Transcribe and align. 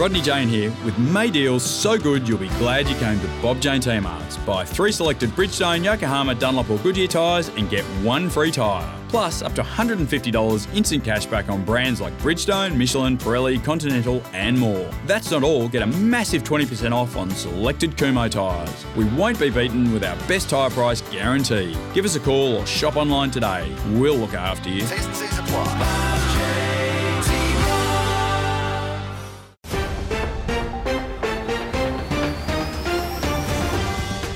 Rodney 0.00 0.22
Jane 0.22 0.48
here 0.48 0.72
with 0.82 0.96
May 0.96 1.28
deals 1.28 1.62
so 1.62 1.98
good 1.98 2.26
you'll 2.26 2.38
be 2.38 2.48
glad 2.56 2.88
you 2.88 2.94
came 2.94 3.20
to 3.20 3.26
Bob 3.42 3.60
Jane 3.60 3.82
T 3.82 4.00
Marts. 4.00 4.38
Buy 4.38 4.64
three 4.64 4.92
selected 4.92 5.28
Bridgestone, 5.32 5.84
Yokohama, 5.84 6.36
Dunlop 6.36 6.70
or 6.70 6.78
Goodyear 6.78 7.06
tyres 7.06 7.48
and 7.50 7.68
get 7.68 7.84
one 8.02 8.30
free 8.30 8.50
tyre. 8.50 8.90
Plus, 9.10 9.42
up 9.42 9.54
to 9.56 9.62
$150 9.62 10.74
instant 10.74 11.04
cash 11.04 11.26
back 11.26 11.50
on 11.50 11.62
brands 11.66 12.00
like 12.00 12.16
Bridgestone, 12.20 12.74
Michelin, 12.78 13.18
Pirelli, 13.18 13.62
Continental, 13.62 14.22
and 14.32 14.58
more. 14.58 14.90
That's 15.04 15.32
not 15.32 15.42
all, 15.42 15.68
get 15.68 15.82
a 15.82 15.86
massive 15.86 16.44
20% 16.44 16.92
off 16.92 17.14
on 17.18 17.28
selected 17.28 17.90
Kumho 17.98 18.30
tyres. 18.30 18.86
We 18.96 19.04
won't 19.04 19.38
be 19.38 19.50
beaten 19.50 19.92
with 19.92 20.02
our 20.02 20.16
best 20.26 20.48
tyre 20.48 20.70
price 20.70 21.02
guarantee. 21.10 21.76
Give 21.92 22.06
us 22.06 22.16
a 22.16 22.20
call 22.20 22.56
or 22.56 22.64
shop 22.64 22.96
online 22.96 23.32
today. 23.32 23.70
We'll 23.90 24.16
look 24.16 24.32
after 24.32 24.70
you. 24.70 24.80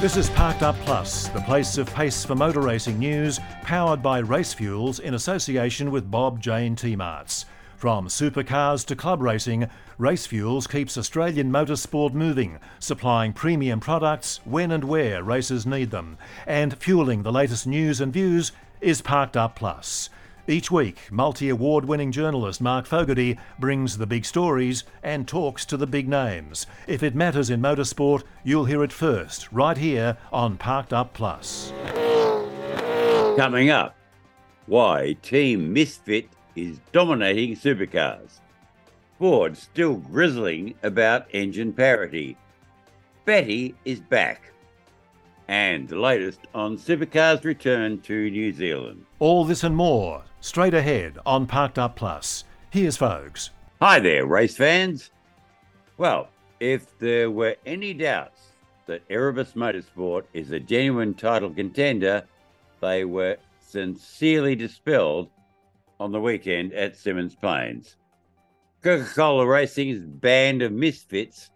This 0.04 0.18
is 0.18 0.28
Parked 0.28 0.62
Up 0.62 0.76
Plus, 0.80 1.28
the 1.28 1.40
place 1.40 1.78
of 1.78 1.86
pace 1.94 2.26
for 2.26 2.34
motor 2.34 2.60
racing 2.60 2.98
news, 2.98 3.40
powered 3.62 4.02
by 4.02 4.18
Race 4.18 4.52
Fuels 4.52 4.98
in 4.98 5.14
association 5.14 5.90
with 5.90 6.10
Bob 6.10 6.40
Jane 6.40 6.76
T 6.76 6.94
Marts. 6.94 7.46
From 7.78 8.08
supercars 8.08 8.84
to 8.84 8.96
club 8.96 9.22
racing, 9.22 9.66
Race 9.96 10.26
Fuels 10.26 10.66
keeps 10.66 10.98
Australian 10.98 11.50
motorsport 11.50 12.12
moving, 12.12 12.58
supplying 12.80 13.32
premium 13.32 13.80
products 13.80 14.42
when 14.44 14.72
and 14.72 14.84
where 14.84 15.22
racers 15.22 15.64
need 15.64 15.90
them. 15.90 16.18
And 16.46 16.76
fueling 16.76 17.22
the 17.22 17.32
latest 17.32 17.66
news 17.66 18.02
and 18.02 18.12
views 18.12 18.52
is 18.82 19.00
Parked 19.00 19.38
Up 19.38 19.56
Plus. 19.56 20.10
Each 20.46 20.70
week, 20.70 21.10
multi 21.10 21.48
award 21.48 21.86
winning 21.86 22.12
journalist 22.12 22.60
Mark 22.60 22.84
Fogarty 22.84 23.38
brings 23.58 23.96
the 23.96 24.06
big 24.06 24.26
stories 24.26 24.84
and 25.02 25.26
talks 25.26 25.64
to 25.64 25.78
the 25.78 25.86
big 25.86 26.06
names. 26.06 26.66
If 26.86 27.02
it 27.02 27.14
matters 27.14 27.48
in 27.48 27.62
motorsport, 27.62 28.24
you'll 28.42 28.66
hear 28.66 28.84
it 28.84 28.92
first, 28.92 29.50
right 29.52 29.78
here 29.78 30.18
on 30.30 30.58
Parked 30.58 30.92
Up 30.92 31.14
Plus. 31.14 31.72
Coming 33.38 33.70
up, 33.70 33.96
why 34.66 35.16
Team 35.22 35.72
Misfit 35.72 36.28
is 36.56 36.78
dominating 36.92 37.56
supercars. 37.56 38.40
Ford 39.18 39.56
still 39.56 39.94
grizzling 39.94 40.74
about 40.82 41.26
engine 41.32 41.72
parity. 41.72 42.36
Betty 43.24 43.74
is 43.86 43.98
back. 43.98 44.42
And 45.48 45.88
the 45.88 45.98
latest 45.98 46.40
on 46.54 46.76
supercars' 46.76 47.44
return 47.44 48.02
to 48.02 48.30
New 48.30 48.52
Zealand. 48.52 49.06
All 49.18 49.46
this 49.46 49.64
and 49.64 49.74
more 49.74 50.22
straight 50.44 50.74
ahead 50.74 51.16
on 51.24 51.46
Parked 51.46 51.78
Up 51.78 51.96
Plus. 51.96 52.44
Here's 52.68 52.98
folks. 52.98 53.48
Hi 53.80 53.98
there, 53.98 54.26
race 54.26 54.54
fans. 54.54 55.10
Well, 55.96 56.28
if 56.60 56.98
there 56.98 57.30
were 57.30 57.56
any 57.64 57.94
doubts 57.94 58.50
that 58.84 59.02
Erebus 59.08 59.52
Motorsport 59.52 60.24
is 60.34 60.52
a 60.52 60.60
genuine 60.60 61.14
title 61.14 61.48
contender, 61.48 62.24
they 62.82 63.06
were 63.06 63.38
sincerely 63.58 64.54
dispelled 64.54 65.30
on 65.98 66.12
the 66.12 66.20
weekend 66.20 66.74
at 66.74 66.92
Symmons 66.92 67.40
Plains. 67.40 67.96
Coca 68.82 69.08
Cola 69.14 69.46
Racing's 69.46 70.00
band 70.00 70.60
of 70.60 70.72
misfits 70.72 71.48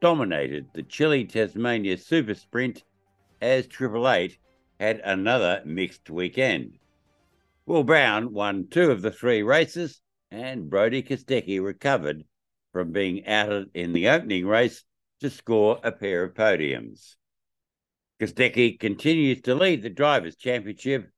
dominated 0.00 0.68
the 0.74 0.84
chilly 0.84 1.24
Tasmania 1.24 1.98
Super 1.98 2.34
Sprint 2.34 2.84
as 3.42 3.66
Triple 3.66 4.08
Eight 4.08 4.38
had 4.78 5.00
another 5.00 5.60
mixed 5.64 6.08
weekend. 6.08 6.78
Will 7.68 7.84
Brown 7.84 8.32
won 8.32 8.68
two 8.70 8.90
of 8.90 9.02
the 9.02 9.10
three 9.10 9.42
races, 9.42 10.00
and 10.30 10.70
Brodie 10.70 11.02
Kostecki 11.02 11.62
recovered 11.62 12.24
from 12.72 12.92
being 12.92 13.26
outed 13.26 13.68
in 13.74 13.92
the 13.92 14.08
opening 14.08 14.46
race 14.46 14.84
to 15.20 15.28
score 15.28 15.78
a 15.82 15.92
pair 15.92 16.24
of 16.24 16.32
podiums. 16.32 17.16
Kostecki 18.18 18.80
continues 18.80 19.42
to 19.42 19.54
lead 19.54 19.82
the 19.82 19.90
Drivers' 19.90 20.36
Championship, 20.36 21.10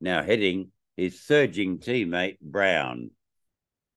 now 0.00 0.22
heading 0.22 0.70
his 0.96 1.20
surging 1.24 1.78
teammate 1.78 2.38
Brown. 2.40 3.10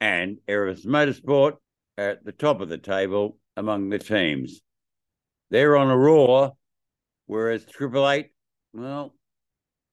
And 0.02 0.40
Erebus 0.48 0.88
Motorsport 0.88 1.58
are 2.00 2.10
at 2.10 2.26
the 2.26 2.32
top 2.32 2.60
of 2.60 2.70
the 2.70 2.80
table 2.80 3.38
among 3.56 3.90
the 3.90 4.00
teams. 4.00 4.62
They're 5.52 5.78
on 5.78 5.92
a 5.92 5.98
roar, 5.98 6.54
whereas 7.28 7.66
Triple 7.66 8.10
Eight, 8.10 8.32
well, 8.74 9.14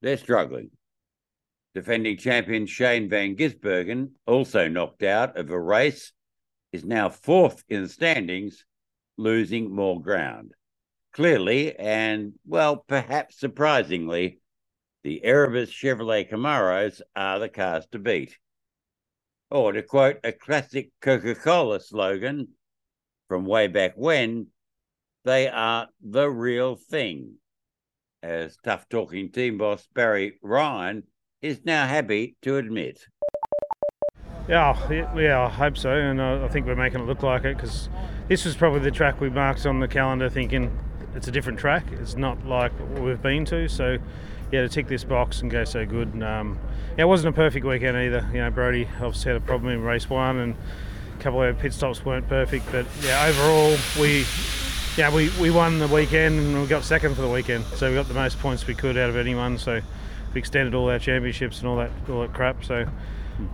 they're 0.00 0.16
struggling. 0.16 0.70
Defending 1.76 2.16
champion 2.16 2.64
Shane 2.64 3.06
Van 3.10 3.36
Gisbergen, 3.36 4.12
also 4.26 4.66
knocked 4.66 5.02
out 5.02 5.36
of 5.36 5.50
a 5.50 5.60
race, 5.60 6.10
is 6.72 6.86
now 6.86 7.10
fourth 7.10 7.64
in 7.68 7.82
the 7.82 7.88
standings, 7.90 8.64
losing 9.18 9.70
more 9.70 10.00
ground. 10.00 10.54
Clearly, 11.12 11.76
and 11.76 12.32
well, 12.46 12.78
perhaps 12.78 13.38
surprisingly, 13.38 14.40
the 15.04 15.22
Erebus 15.22 15.70
Chevrolet 15.70 16.30
Camaros 16.30 17.02
are 17.14 17.38
the 17.40 17.50
cars 17.50 17.86
to 17.92 17.98
beat. 17.98 18.38
Oh, 19.50 19.64
or 19.64 19.72
to 19.72 19.82
quote 19.82 20.20
a 20.24 20.32
classic 20.32 20.92
Coca 21.02 21.34
Cola 21.34 21.78
slogan 21.78 22.48
from 23.28 23.44
way 23.44 23.66
back 23.66 23.92
when, 23.96 24.46
they 25.26 25.46
are 25.46 25.88
the 26.00 26.30
real 26.30 26.76
thing. 26.76 27.34
As 28.22 28.56
tough 28.64 28.88
talking 28.88 29.30
team 29.30 29.58
boss 29.58 29.86
Barry 29.92 30.38
Ryan 30.40 31.02
is 31.42 31.60
now 31.64 31.86
happy 31.86 32.36
to 32.42 32.56
admit. 32.56 33.06
Yeah, 34.48 34.76
yeah, 35.16 35.42
I 35.42 35.48
hope 35.48 35.76
so, 35.76 35.90
and 35.90 36.22
I 36.22 36.46
think 36.48 36.66
we're 36.66 36.76
making 36.76 37.00
it 37.00 37.06
look 37.06 37.22
like 37.22 37.44
it 37.44 37.56
because 37.56 37.88
this 38.28 38.44
was 38.44 38.56
probably 38.56 38.80
the 38.80 38.92
track 38.92 39.20
we 39.20 39.28
marked 39.28 39.66
on 39.66 39.80
the 39.80 39.88
calendar, 39.88 40.28
thinking 40.30 40.78
it's 41.14 41.26
a 41.26 41.32
different 41.32 41.58
track. 41.58 41.84
It's 41.92 42.16
not 42.16 42.46
like 42.46 42.72
what 42.72 43.02
we've 43.02 43.20
been 43.20 43.44
to, 43.46 43.68
so 43.68 43.98
yeah, 44.52 44.62
to 44.62 44.68
tick 44.68 44.86
this 44.86 45.02
box 45.02 45.42
and 45.42 45.50
go 45.50 45.64
so 45.64 45.84
good. 45.84 46.14
And, 46.14 46.22
um, 46.22 46.58
yeah, 46.96 47.04
it 47.04 47.08
wasn't 47.08 47.34
a 47.34 47.36
perfect 47.36 47.66
weekend 47.66 47.96
either. 47.96 48.28
You 48.32 48.38
know, 48.38 48.50
Brodie 48.50 48.88
obviously 49.00 49.32
had 49.32 49.42
a 49.42 49.44
problem 49.44 49.72
in 49.72 49.82
race 49.82 50.08
one, 50.08 50.36
and 50.36 50.56
a 51.18 51.22
couple 51.22 51.42
of 51.42 51.58
pit 51.58 51.72
stops 51.72 52.04
weren't 52.04 52.28
perfect, 52.28 52.70
but 52.70 52.86
yeah, 53.02 53.26
overall 53.26 53.76
we. 54.00 54.24
Yeah, 54.96 55.14
we, 55.14 55.28
we 55.38 55.50
won 55.50 55.78
the 55.78 55.88
weekend 55.88 56.38
and 56.38 56.62
we 56.62 56.66
got 56.66 56.82
second 56.82 57.16
for 57.16 57.20
the 57.20 57.28
weekend, 57.28 57.66
so 57.74 57.90
we 57.90 57.94
got 57.94 58.08
the 58.08 58.14
most 58.14 58.38
points 58.38 58.66
we 58.66 58.74
could 58.74 58.96
out 58.96 59.10
of 59.10 59.16
anyone. 59.16 59.58
So 59.58 59.82
extended 60.38 60.74
all 60.74 60.88
our 60.90 60.98
championships 60.98 61.60
and 61.60 61.68
all 61.68 61.76
that 61.76 61.90
all 62.08 62.20
that 62.20 62.32
crap. 62.32 62.64
So 62.64 62.86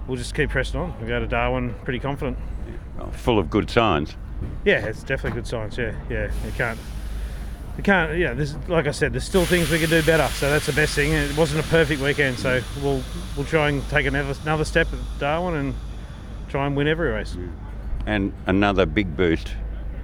we'll 0.07 0.17
just 0.17 0.35
keep 0.35 0.51
pressing 0.51 0.81
on. 0.81 0.99
We 1.01 1.07
go 1.09 1.21
to 1.21 1.27
Darwin 1.27 1.75
pretty 1.85 1.99
confident. 1.99 2.39
Full 3.13 3.39
of 3.39 3.51
good 3.51 3.71
signs. 3.71 4.17
Yeah, 4.65 4.87
it's 4.87 5.03
definitely 5.03 5.41
good 5.41 5.47
signs. 5.47 5.79
Yeah, 5.79 5.95
yeah. 6.11 6.31
You 6.45 6.53
can't, 6.53 6.79
you 7.77 7.83
can't. 7.83 8.19
Yeah, 8.19 8.35
there's 8.35 8.57
like 8.69 8.87
I 8.87 8.91
said, 8.91 9.13
there's 9.13 9.25
still 9.25 9.45
things 9.45 9.71
we 9.71 9.79
can 9.79 9.91
do 9.91 10.03
better. 10.03 10.29
So 10.35 10.51
that's 10.51 10.67
the 10.67 10.73
best 10.73 10.95
thing. 10.95 11.13
It 11.13 11.37
wasn't 11.37 11.65
a 11.65 11.69
perfect 11.69 12.01
weekend, 12.03 12.39
so 12.39 12.61
we'll 12.83 13.03
we'll 13.37 13.47
try 13.47 13.69
and 13.69 13.89
take 13.89 14.07
another 14.07 14.35
another 14.43 14.65
step 14.65 14.89
at 14.93 14.99
Darwin 15.19 15.55
and 15.55 15.75
try 16.49 16.67
and 16.67 16.77
win 16.77 16.87
every 16.87 17.11
race. 17.11 17.37
And 18.07 18.33
another 18.47 18.87
big 18.87 19.17
boost 19.17 19.55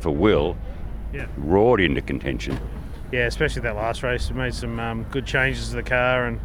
for 0.00 0.10
Will. 0.10 0.56
Yeah. 1.12 1.26
Roared 1.36 1.80
into 1.80 2.02
contention. 2.02 2.58
Yeah, 3.10 3.26
especially 3.26 3.62
that 3.62 3.76
last 3.76 4.02
race. 4.02 4.30
We 4.30 4.36
made 4.36 4.54
some 4.54 4.78
um, 4.78 5.04
good 5.04 5.24
changes 5.24 5.70
to 5.70 5.76
the 5.76 5.82
car 5.82 6.26
and 6.26 6.40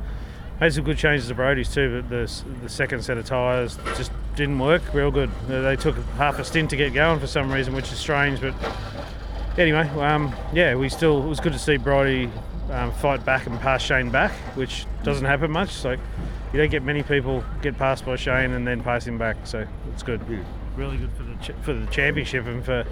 made 0.64 0.74
some 0.74 0.86
good 0.86 0.98
changes 0.98 1.28
to 1.28 1.36
Brodie's 1.36 1.74
too. 1.74 2.02
But 2.02 2.10
the 2.10 2.44
the 2.62 2.70
second 2.70 3.04
set 3.04 3.18
of 3.18 3.26
tyres 3.26 3.78
just 3.98 4.14
didn't 4.38 4.60
work 4.60 4.82
real 4.94 5.12
good. 5.12 5.30
They 5.50 5.76
took 5.76 5.98
half 6.18 6.40
a 6.40 6.46
stint 6.46 6.70
to 6.70 6.78
get 6.78 6.94
going 6.94 7.20
for 7.20 7.28
some 7.28 7.52
reason, 7.52 7.76
which 7.76 7.92
is 7.92 8.00
strange. 8.00 8.40
But 8.40 8.56
anyway, 9.58 9.90
um, 10.00 10.34
yeah, 10.54 10.76
we 10.76 10.88
still 10.88 11.22
it 11.22 11.28
was 11.28 11.42
good 11.42 11.52
to 11.52 11.60
see 11.60 11.76
Brody 11.76 12.30
um, 12.72 12.94
fight 12.94 13.26
back 13.26 13.46
and 13.46 13.60
pass 13.60 13.82
Shane 13.82 14.10
back, 14.10 14.32
which 14.56 14.86
doesn't 15.04 15.26
happen 15.26 15.52
much. 15.52 15.84
Like 15.84 16.00
you 16.54 16.60
don't 16.60 16.72
get 16.72 16.82
many 16.82 17.04
people 17.04 17.44
get 17.62 17.78
passed 17.78 18.06
by 18.06 18.16
Shane 18.16 18.52
and 18.52 18.66
then 18.66 18.82
pass 18.82 19.06
him 19.06 19.18
back, 19.18 19.36
so 19.44 19.68
it's 19.92 20.02
good. 20.02 20.22
Really 20.78 20.96
good 20.96 21.12
for 21.12 21.24
the 21.24 21.36
ch- 21.36 21.64
for 21.66 21.74
the 21.74 21.86
championship 21.88 22.46
and 22.46 22.64
for 22.64 22.86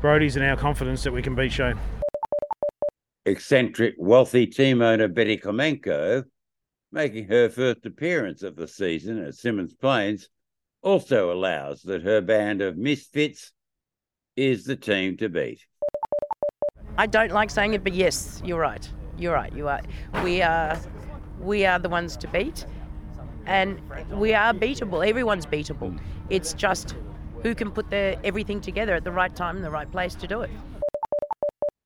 Brodie's 0.00 0.36
and 0.36 0.44
our 0.44 0.56
confidence 0.56 1.02
that 1.02 1.12
we 1.12 1.22
can 1.22 1.34
beat 1.34 1.52
Shane. 1.52 1.76
Eccentric, 3.26 3.96
wealthy 3.98 4.46
team 4.46 4.80
owner 4.80 5.08
Betty 5.08 5.36
Klimenko, 5.36 6.24
making 6.92 7.28
her 7.28 7.48
first 7.48 7.86
appearance 7.86 8.42
of 8.42 8.56
the 8.56 8.66
season 8.66 9.22
at 9.22 9.34
Symmons 9.34 9.78
Plains, 9.78 10.28
also 10.82 11.32
allows 11.32 11.82
that 11.82 12.02
her 12.02 12.20
band 12.20 12.62
of 12.62 12.76
misfits 12.76 13.52
is 14.36 14.64
the 14.64 14.76
team 14.76 15.16
to 15.18 15.28
beat. 15.28 15.60
I 16.96 17.06
don't 17.06 17.32
like 17.32 17.50
saying 17.50 17.74
it, 17.74 17.84
but 17.84 17.94
yes, 17.94 18.42
you're 18.44 18.60
right. 18.60 18.88
You're 19.18 19.34
right. 19.34 19.52
You 19.52 19.68
are. 19.68 19.80
We 20.24 20.42
are. 20.42 20.78
We 21.40 21.64
are 21.64 21.78
the 21.78 21.88
ones 21.88 22.16
to 22.18 22.28
beat, 22.28 22.66
and 23.46 23.80
we 24.10 24.34
are 24.34 24.52
beatable. 24.52 25.06
Everyone's 25.06 25.46
beatable. 25.46 25.98
It's 26.28 26.52
just 26.52 26.94
who 27.42 27.54
can 27.54 27.70
put 27.70 27.88
their 27.90 28.18
everything 28.24 28.60
together 28.60 28.94
at 28.94 29.04
the 29.04 29.12
right 29.12 29.34
time 29.34 29.56
in 29.56 29.62
the 29.62 29.70
right 29.70 29.90
place 29.90 30.14
to 30.16 30.26
do 30.26 30.42
it. 30.42 30.50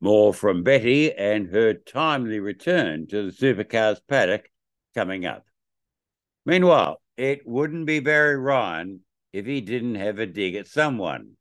More 0.01 0.35
from 0.35 0.63
Betty 0.63 1.13
and 1.13 1.49
her 1.49 1.75
timely 1.75 2.41
return 2.41 3.07
to 3.09 3.31
the 3.31 3.33
supercars 3.33 4.01
paddock 4.07 4.51
coming 4.95 5.27
up. 5.27 5.45
Meanwhile, 6.47 7.01
it 7.17 7.47
wouldn't 7.47 7.87
be 7.87 8.01
Barry 8.01 8.37
Ryan 8.37 9.01
if 9.33 9.47
he 9.47 9.61
didn't 9.61 9.97
have 9.97 10.19
a 10.19 10.27
dig 10.27 10.55
at 10.55 10.67
someone. 10.67 11.37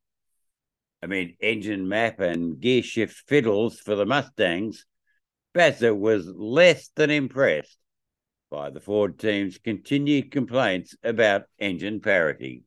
I 1.01 1.07
mean, 1.07 1.35
engine 1.41 1.87
map 1.87 2.19
and 2.19 2.59
gear 2.59 2.81
shift 2.81 3.23
fiddles 3.27 3.79
for 3.79 3.95
the 3.95 4.05
Mustangs, 4.05 4.85
Bassett 5.53 5.97
was 5.97 6.25
less 6.27 6.89
than 6.95 7.11
impressed 7.11 7.77
by 8.49 8.69
the 8.69 8.79
Ford 8.79 9.19
team's 9.19 9.57
continued 9.57 10.31
complaints 10.31 10.95
about 11.03 11.43
engine 11.59 11.99
parity. 11.99 12.63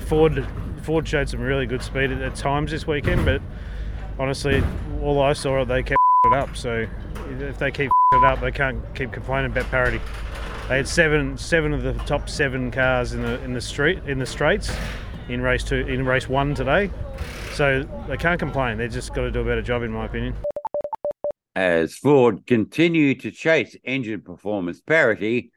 Ford 0.00 0.46
Ford 0.82 1.06
showed 1.06 1.28
some 1.28 1.40
really 1.40 1.66
good 1.66 1.82
speed 1.82 2.10
at 2.10 2.34
times 2.34 2.70
this 2.70 2.86
weekend, 2.86 3.24
but 3.24 3.42
honestly, 4.18 4.62
all 5.02 5.20
I 5.20 5.34
saw 5.34 5.64
they 5.64 5.82
kept 5.82 6.00
it 6.24 6.32
up. 6.32 6.56
So 6.56 6.86
if 7.40 7.58
they 7.58 7.70
keep 7.70 7.90
it 8.12 8.24
up, 8.24 8.40
they 8.40 8.50
can't 8.50 8.92
keep 8.96 9.12
complaining 9.12 9.52
about 9.52 9.66
parity. 9.66 10.00
They 10.68 10.78
had 10.78 10.88
seven 10.88 11.38
seven 11.38 11.72
of 11.72 11.84
the 11.84 11.92
top 12.06 12.28
seven 12.28 12.72
cars 12.72 13.12
in 13.12 13.22
the 13.22 13.40
in 13.44 13.52
the 13.52 13.60
street 13.60 14.00
in 14.04 14.18
the 14.18 14.26
straights 14.26 14.68
in 15.28 15.40
race 15.40 15.62
two 15.62 15.76
in 15.76 16.04
race 16.04 16.28
one 16.28 16.52
today. 16.56 16.90
So 17.52 17.88
they 18.08 18.16
can't 18.16 18.40
complain. 18.40 18.78
They 18.78 18.88
just 18.88 19.14
got 19.14 19.22
to 19.22 19.30
do 19.30 19.42
a 19.42 19.44
better 19.44 19.62
job, 19.62 19.84
in 19.84 19.92
my 19.92 20.06
opinion. 20.06 20.34
As 21.54 21.94
Ford 21.94 22.46
continue 22.48 23.14
to 23.14 23.30
chase 23.30 23.76
engine 23.84 24.22
performance 24.22 24.80
parity, 24.80 25.52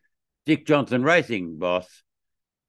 Dick 0.45 0.67
Johnson 0.67 1.01
Racing 1.01 1.57
boss 1.57 2.03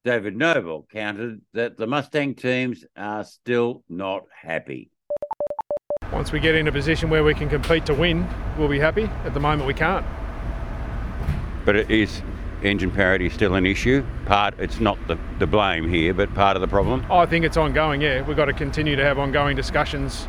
David 0.02 0.34
Noble 0.34 0.86
countered 0.90 1.42
that 1.52 1.76
the 1.76 1.86
Mustang 1.86 2.36
teams 2.36 2.86
are 2.96 3.24
still 3.24 3.84
not 3.90 4.22
happy. 4.34 4.90
Once 6.14 6.30
we 6.30 6.38
get 6.38 6.54
in 6.54 6.68
a 6.68 6.72
position 6.72 7.10
where 7.10 7.24
we 7.24 7.34
can 7.34 7.48
compete 7.48 7.84
to 7.86 7.92
win, 7.92 8.24
we'll 8.56 8.68
be 8.68 8.78
happy. 8.78 9.10
At 9.24 9.34
the 9.34 9.40
moment, 9.40 9.66
we 9.66 9.74
can't. 9.74 10.06
But 11.64 11.74
it 11.74 11.90
is 11.90 12.22
engine 12.62 12.92
parity 12.92 13.28
still 13.28 13.56
an 13.56 13.66
issue? 13.66 14.04
Part, 14.24 14.54
it's 14.58 14.78
not 14.78 14.96
the, 15.08 15.18
the 15.40 15.46
blame 15.48 15.88
here, 15.88 16.14
but 16.14 16.32
part 16.32 16.56
of 16.56 16.60
the 16.60 16.68
problem? 16.68 17.04
I 17.10 17.26
think 17.26 17.44
it's 17.44 17.56
ongoing, 17.56 18.00
yeah. 18.00 18.22
We've 18.22 18.36
got 18.36 18.44
to 18.44 18.52
continue 18.52 18.94
to 18.94 19.02
have 19.02 19.18
ongoing 19.18 19.56
discussions 19.56 20.28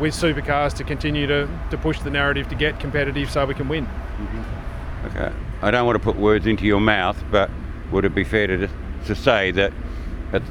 with 0.00 0.14
supercars 0.14 0.74
to 0.74 0.84
continue 0.84 1.26
to, 1.26 1.48
to 1.70 1.76
push 1.76 2.00
the 2.00 2.10
narrative 2.10 2.48
to 2.48 2.54
get 2.54 2.80
competitive 2.80 3.30
so 3.30 3.44
we 3.44 3.54
can 3.54 3.68
win. 3.68 3.84
Mm-hmm. 3.84 5.06
Okay. 5.06 5.32
I 5.60 5.70
don't 5.70 5.84
want 5.84 5.96
to 5.96 6.02
put 6.02 6.16
words 6.16 6.46
into 6.46 6.64
your 6.64 6.80
mouth, 6.80 7.22
but 7.30 7.50
would 7.92 8.06
it 8.06 8.14
be 8.14 8.24
fair 8.24 8.46
to, 8.46 8.68
to 9.04 9.14
say 9.14 9.50
that 9.52 9.72
at, 10.32 10.42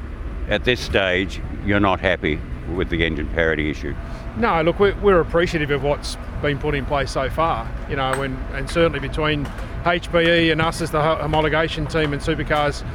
at 0.47 0.63
this 0.63 0.79
stage 0.79 1.41
you're 1.65 1.79
not 1.79 1.99
happy 1.99 2.39
with 2.75 2.89
the 2.89 3.03
engine 3.03 3.27
parity 3.29 3.71
issue? 3.71 3.95
No, 4.37 4.61
look, 4.61 4.79
we're, 4.79 4.95
we're 4.95 5.21
appreciative 5.21 5.71
of 5.71 5.83
what's 5.83 6.17
been 6.41 6.59
put 6.59 6.75
in 6.75 6.85
place 6.85 7.11
so 7.11 7.29
far, 7.29 7.69
you 7.89 7.95
know, 7.95 8.11
and, 8.21 8.37
and 8.53 8.69
certainly 8.69 8.99
between 8.99 9.45
HPE 9.83 10.51
and 10.51 10.61
us 10.61 10.81
as 10.81 10.91
the 10.91 10.99
homologation 10.99 11.89
team 11.89 12.11
and 12.11 12.21
supercars, 12.21 12.85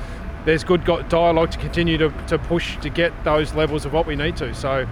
there's 0.45 0.65
good 0.65 0.85
dialogue 0.85 1.51
to 1.53 1.59
continue 1.59 1.97
to, 1.99 2.11
to 2.27 2.39
push 2.39 2.77
to 2.79 2.91
get 2.91 3.13
those 3.25 3.55
levels 3.55 3.85
of 3.85 3.93
what 3.93 4.07
we 4.07 4.17
need 4.17 4.37
to. 4.37 4.55
So 4.55 4.87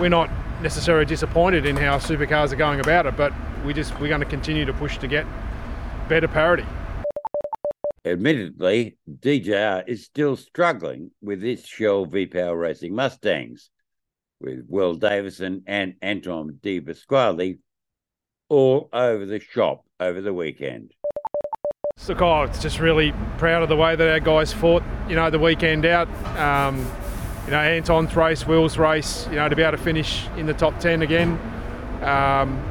we're 0.00 0.08
not 0.08 0.30
necessarily 0.62 1.04
disappointed 1.04 1.66
in 1.66 1.76
how 1.76 1.98
supercars 1.98 2.52
are 2.52 2.56
going 2.56 2.80
about 2.80 3.06
it, 3.06 3.16
but 3.16 3.32
we 3.64 3.72
just 3.72 3.98
we're 4.00 4.08
going 4.08 4.20
to 4.20 4.26
continue 4.26 4.64
to 4.64 4.72
push 4.72 4.98
to 4.98 5.06
get 5.06 5.26
better 6.08 6.28
parity. 6.28 6.66
Admittedly, 8.04 8.96
DJR 9.10 9.84
is 9.88 10.04
still 10.04 10.36
struggling 10.36 11.10
with 11.22 11.42
its 11.42 11.66
Shell 11.66 12.06
V-Power 12.06 12.56
Racing 12.56 12.94
Mustangs, 12.94 13.70
with 14.40 14.66
Will 14.68 14.94
Davison 14.94 15.62
and 15.66 15.94
Anton 16.02 16.58
De 16.62 16.80
Pasquale 16.80 17.58
all 18.48 18.88
over 18.92 19.24
the 19.26 19.40
shop 19.40 19.84
over 20.00 20.20
the 20.20 20.34
weekend. 20.34 20.92
Look, 22.08 22.20
oh, 22.22 22.42
it's 22.42 22.60
just 22.60 22.80
really 22.80 23.12
proud 23.38 23.62
of 23.62 23.68
the 23.68 23.76
way 23.76 23.96
that 23.96 24.08
our 24.08 24.20
guys 24.20 24.52
fought, 24.52 24.82
you 25.08 25.14
know, 25.14 25.30
the 25.30 25.38
weekend 25.38 25.86
out. 25.86 26.08
Um, 26.36 26.78
you 27.44 27.52
know, 27.52 27.60
Anton's 27.60 28.16
race, 28.16 28.46
Will's 28.46 28.78
race, 28.78 29.26
you 29.28 29.36
know, 29.36 29.48
to 29.48 29.56
be 29.56 29.62
able 29.62 29.76
to 29.76 29.82
finish 29.82 30.26
in 30.36 30.46
the 30.46 30.54
top 30.54 30.78
10 30.80 31.02
again. 31.02 31.38
Um, 32.02 32.62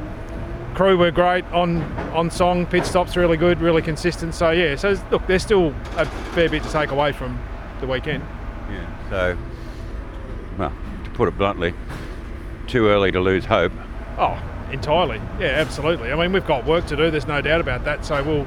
crew 0.74 0.98
were 0.98 1.10
great 1.10 1.44
on 1.46 1.82
on 2.12 2.30
song, 2.30 2.66
pit 2.66 2.84
stops 2.84 3.16
really 3.16 3.36
good, 3.36 3.60
really 3.60 3.82
consistent. 3.82 4.34
So 4.34 4.50
yeah, 4.50 4.76
so 4.76 4.96
look, 5.10 5.26
there's 5.26 5.42
still 5.42 5.74
a 5.96 6.04
fair 6.34 6.48
bit 6.48 6.62
to 6.64 6.70
take 6.70 6.90
away 6.90 7.12
from 7.12 7.38
the 7.80 7.86
weekend. 7.86 8.24
Yeah. 8.70 9.10
So, 9.10 9.38
well, 10.58 10.70
to 10.70 10.83
put 11.14 11.28
it 11.28 11.38
bluntly, 11.38 11.74
too 12.66 12.86
early 12.88 13.10
to 13.12 13.20
lose 13.20 13.44
hope. 13.44 13.72
Oh, 14.18 14.40
entirely. 14.70 15.20
Yeah, 15.38 15.46
absolutely. 15.46 16.12
I 16.12 16.16
mean, 16.16 16.32
we've 16.32 16.46
got 16.46 16.66
work 16.66 16.86
to 16.86 16.96
do. 16.96 17.10
There's 17.10 17.26
no 17.26 17.40
doubt 17.40 17.60
about 17.60 17.84
that. 17.84 18.04
So 18.04 18.22
we'll 18.22 18.46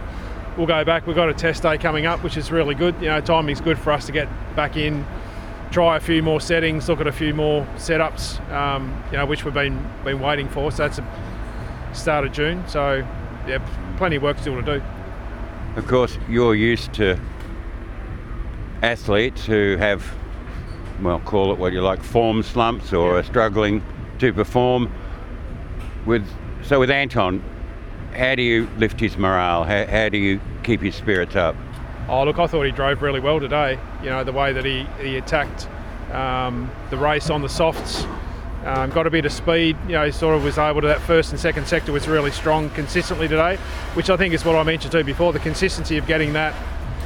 we'll 0.58 0.68
go 0.68 0.84
back. 0.84 1.08
We've 1.08 1.16
got 1.16 1.30
a 1.30 1.34
test 1.34 1.64
day 1.64 1.78
coming 1.78 2.06
up, 2.06 2.24
which 2.24 2.38
is 2.38 2.52
really 2.52 2.75
good. 2.75 2.96
You 3.02 3.08
know, 3.08 3.22
timing's 3.22 3.62
good 3.62 3.80
for 3.80 3.92
us 3.92 4.06
to 4.08 4.12
get 4.12 4.28
back 4.56 4.75
in, 4.78 5.06
try 5.72 5.98
a 5.98 6.00
few 6.00 6.22
more 6.22 6.42
settings, 6.42 6.88
look 6.90 7.02
at 7.02 7.08
a 7.08 7.12
few 7.12 7.34
more 7.34 7.66
setups. 7.75 8.40
Um, 8.52 9.04
you 9.12 9.18
know, 9.18 9.25
which 9.25 9.46
we've 9.46 9.54
been 9.54 9.88
been 10.04 10.20
waiting 10.20 10.50
for. 10.50 10.72
So 10.72 10.88
that's 10.88 11.00
a 11.00 11.08
start 11.94 12.25
of 12.25 12.31
June. 12.31 12.68
So 12.68 13.08
yeah, 13.48 13.66
plenty 13.98 14.18
of 14.18 14.24
work 14.24 14.38
still 14.40 14.56
to 14.56 14.62
do. 14.62 14.84
Of 15.75 15.88
course, 15.88 16.18
you're 16.28 16.56
used 16.56 16.94
to 16.94 17.20
athletes 18.81 19.46
who 19.46 19.78
have, 19.78 20.04
well, 21.02 21.20
call 21.20 21.52
it 21.52 21.58
what 21.58 21.74
you 21.74 21.82
like, 21.82 22.02
form 22.02 22.44
slumps 22.44 22.94
or 22.94 23.14
yeah. 23.14 23.20
are 23.20 23.24
struggling 23.24 23.84
to 24.20 24.34
perform. 24.34 24.92
With 26.06 26.28
so 26.64 26.80
with 26.80 26.90
Anton, 26.90 27.44
how 28.16 28.36
do 28.36 28.42
you 28.42 28.68
lift 28.78 29.00
his 29.00 29.18
morale? 29.18 29.64
How, 29.64 29.86
how 29.86 30.10
do 30.10 30.18
you 30.18 30.40
keep 30.64 30.82
his 30.82 30.96
spirits 30.96 31.36
up? 31.36 31.56
Oh, 32.10 32.24
look, 32.24 32.40
I 32.40 32.48
thought 32.48 32.64
he 32.64 32.72
drove 32.72 33.02
really 33.02 33.20
well 33.20 33.40
today. 33.40 33.78
You 34.02 34.10
know, 34.10 34.24
the 34.24 34.32
way 34.32 34.54
that 34.54 34.64
he, 34.64 34.88
he 35.02 35.18
attacked 35.18 35.68
um, 36.14 36.72
the 36.90 36.98
race 36.98 37.30
on 37.30 37.42
the 37.42 37.50
softs, 37.50 38.06
um, 38.64 38.90
got 38.92 39.06
a 39.06 39.10
bit 39.10 39.26
of 39.26 39.34
speed. 39.34 39.78
You 39.88 39.94
know, 39.94 40.10
sort 40.10 40.36
of 40.36 40.44
was 40.44 40.58
able 40.58 40.82
to, 40.82 40.88
that 40.88 41.02
first 41.02 41.32
and 41.32 41.40
second 41.40 41.68
sector 41.68 41.92
was 41.92 42.08
really 42.08 42.32
strong 42.32 42.70
consistently 42.72 43.28
today, 43.28 43.58
which 43.94 44.10
I 44.10 44.16
think 44.16 44.34
is 44.34 44.46
what 44.46 44.56
I 44.56 44.64
mentioned 44.64 44.94
to 44.94 45.00
you 45.00 45.04
before. 45.04 45.34
The 45.34 45.40
consistency 45.40 45.98
of 45.98 46.08
getting 46.08 46.34
that 46.34 46.56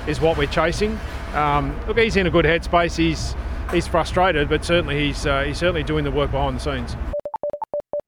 is 0.07 0.21
what 0.21 0.37
we're 0.37 0.47
chasing. 0.47 0.99
Um, 1.33 1.75
look, 1.87 1.97
he's 1.97 2.15
in 2.15 2.27
a 2.27 2.31
good 2.31 2.45
headspace. 2.45 2.95
He's 2.95 3.35
he's 3.71 3.87
frustrated, 3.87 4.49
but 4.49 4.63
certainly 4.63 5.07
he's 5.07 5.25
uh, 5.25 5.43
he's 5.43 5.57
certainly 5.57 5.83
doing 5.83 6.03
the 6.03 6.11
work 6.11 6.31
behind 6.31 6.57
the 6.57 6.59
scenes. 6.59 6.95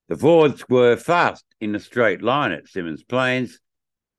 The 0.10 0.18
Fords 0.18 0.68
were 0.69 0.98
fast 0.98 1.45
in 1.60 1.74
a 1.75 1.80
straight 1.80 2.21
line 2.21 2.51
at 2.51 2.65
Symmons 2.65 3.07
Plains, 3.07 3.60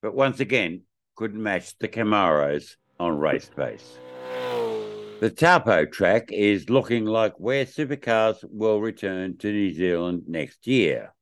but 0.02 0.14
once 0.14 0.40
again 0.40 0.82
couldn't 1.16 1.42
match 1.42 1.78
the 1.78 1.88
Camaros 1.88 2.76
on 2.98 3.18
race 3.18 3.50
pace. 3.54 3.98
The 5.20 5.30
Taupo 5.30 5.86
track 5.86 6.32
is 6.32 6.68
looking 6.68 7.04
like 7.04 7.34
where 7.38 7.64
supercars 7.64 8.38
will 8.42 8.80
return 8.80 9.36
to 9.38 9.52
New 9.52 9.72
Zealand 9.72 10.24
next 10.26 10.66
year. 10.66 11.14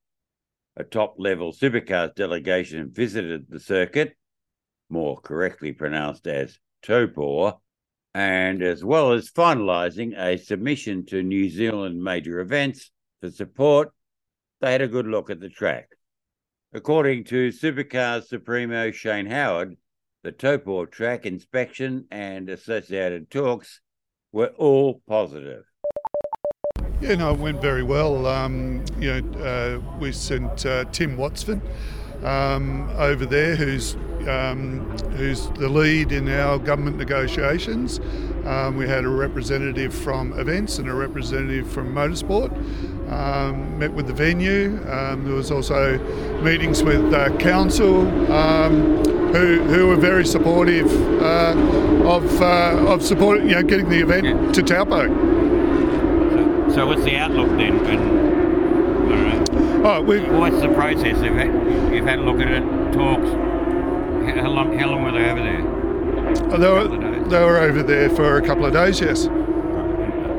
A 0.77 0.85
top 0.85 1.17
level 1.19 1.53
supercars 1.53 2.15
delegation 2.15 2.91
visited 2.91 3.47
the 3.49 3.61
circuit, 3.61 4.17
more 4.89 5.21
correctly 5.21 5.73
pronounced 5.73 6.27
as 6.27 6.59
Topor, 6.83 7.59
and 8.15 8.63
as 8.63 8.85
well 8.85 9.13
as 9.13 9.31
finalising 9.31 10.19
a 10.19 10.37
submission 10.37 11.07
to 11.07 11.23
New 11.23 11.49
Zealand 11.49 12.03
major 12.03 12.41
events 12.41 12.91
for 13.21 13.31
support 13.31 13.93
they 14.63 14.71
had 14.71 14.81
a 14.81 14.89
good 14.89 15.09
look 15.09 15.29
at 15.29 15.41
the 15.41 15.49
track. 15.49 15.89
According 16.73 17.25
to 17.25 17.49
Supercars 17.49 18.29
Supremo 18.29 18.93
Shane 18.93 19.27
Howard, 19.27 19.77
the 20.23 20.31
Topor 20.31 20.89
track 20.89 21.27
inspection 21.27 22.07
and 22.13 22.49
associated 22.49 23.29
talks 23.29 23.81
were 24.31 24.53
all 24.57 25.03
positive. 25.09 25.65
Yeah, 27.01 27.17
no, 27.17 27.35
it 27.35 27.41
went 27.41 27.61
very 27.61 27.83
well. 27.83 28.25
Um, 28.27 28.85
you 29.01 29.21
know, 29.21 29.41
uh, 29.41 29.99
we 29.99 30.13
sent 30.13 30.65
uh, 30.65 30.85
Tim 30.93 31.17
Watsford 31.17 31.61
um, 32.25 32.89
over 32.97 33.27
there, 33.27 33.57
who's 33.57 33.97
um, 34.29 34.81
who's 35.17 35.49
the 35.51 35.69
lead 35.69 36.13
in 36.13 36.29
our 36.29 36.59
government 36.59 36.97
negotiations. 36.97 38.01
Um, 38.45 38.77
we 38.77 38.89
had 38.89 39.05
a 39.05 39.09
representative 39.09 39.95
from 39.95 40.39
events 40.39 40.79
and 40.79 40.89
a 40.89 40.95
representative 40.95 41.71
from 41.71 41.95
motorsport. 41.95 42.51
Um, 43.11 43.79
met 43.79 43.93
with 43.93 44.07
the 44.07 44.13
venue. 44.13 44.79
Um, 44.89 45.25
there 45.25 45.35
was 45.35 45.51
also 45.51 45.99
meetings 46.43 46.83
with 46.83 47.13
uh, 47.13 47.37
council, 47.37 48.01
um, 48.33 49.05
who, 49.33 49.63
who 49.65 49.89
were 49.89 49.97
very 49.97 50.25
supportive 50.25 50.91
uh, 51.21 51.55
of 52.05 52.43
uh, 52.43 52.85
of 52.89 53.03
support, 53.03 53.41
you 53.41 53.51
know, 53.51 53.63
getting 53.63 53.89
the 53.89 54.01
event 54.01 54.25
yeah. 54.25 54.53
to 54.53 54.63
Taupo. 54.63 55.09
So, 56.69 56.75
so, 56.75 56.87
what's 56.87 57.05
the 57.05 57.17
outlook 57.17 57.49
then? 57.59 58.12
Oh, 59.85 60.01
what's 60.03 60.61
the 60.61 60.69
process? 60.75 61.21
You've 61.23 61.35
had, 61.35 61.93
you've 61.93 62.07
had 62.07 62.19
a 62.21 62.23
look 62.23 62.41
at 62.41 62.49
it, 62.49 62.63
talks. 62.93 63.29
How 63.29 64.49
long? 64.49 64.79
How 64.79 64.89
long 64.91 65.03
were 65.03 65.13
they 65.13 65.29
over 65.29 65.41
there? 65.43 66.53
Oh, 66.53 66.57
they 66.59 66.69
were 66.69 67.29
they 67.29 67.45
were 67.45 67.59
over 67.59 67.83
there 67.83 68.09
for 68.11 68.37
a 68.37 68.43
couple 68.47 68.65
of 68.65 68.73
days. 68.73 69.01
Yes. 69.01 69.27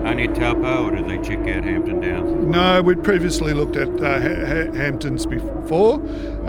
Only 0.06 0.28
Taupo, 0.28 0.86
or 0.88 0.96
did 0.96 1.08
they 1.08 1.18
check 1.18 1.40
out 1.48 1.64
Hampton 1.64 2.02
Downs? 2.02 2.46
No, 2.46 2.82
we'd 2.82 3.04
previously 3.04 3.54
looked 3.54 3.78
at 3.78 3.88
uh, 4.02 4.20
ha- 4.20 4.72
Hamptons 4.78 5.26
before, 5.26 5.96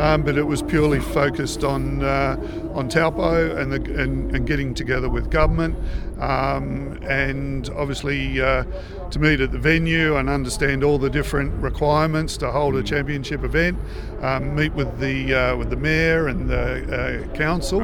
um, 0.01 0.23
but 0.23 0.37
it 0.37 0.43
was 0.43 0.61
purely 0.63 0.99
focused 0.99 1.63
on 1.63 2.03
uh, 2.03 2.37
on 2.75 2.89
Taupo 2.89 3.57
and, 3.57 3.73
the, 3.73 4.03
and, 4.03 4.35
and 4.35 4.47
getting 4.47 4.75
together 4.75 5.09
with 5.09 5.31
government, 5.31 5.77
um, 6.21 6.99
and 7.05 7.71
obviously 7.71 8.41
uh, 8.41 8.65
to 9.11 9.19
meet 9.19 9.41
at 9.41 9.53
the 9.53 9.59
venue 9.59 10.17
and 10.17 10.29
understand 10.29 10.83
all 10.83 10.99
the 10.99 11.09
different 11.09 11.53
requirements 11.63 12.37
to 12.39 12.51
hold 12.51 12.75
a 12.75 12.83
championship 12.83 13.45
event. 13.45 13.79
Um, 14.23 14.55
meet 14.55 14.73
with 14.73 14.99
the 14.99 15.35
uh, 15.35 15.57
with 15.57 15.71
the 15.71 15.77
mayor 15.77 16.29
and 16.29 16.49
the 16.49 17.27
uh, 17.29 17.37
council, 17.37 17.83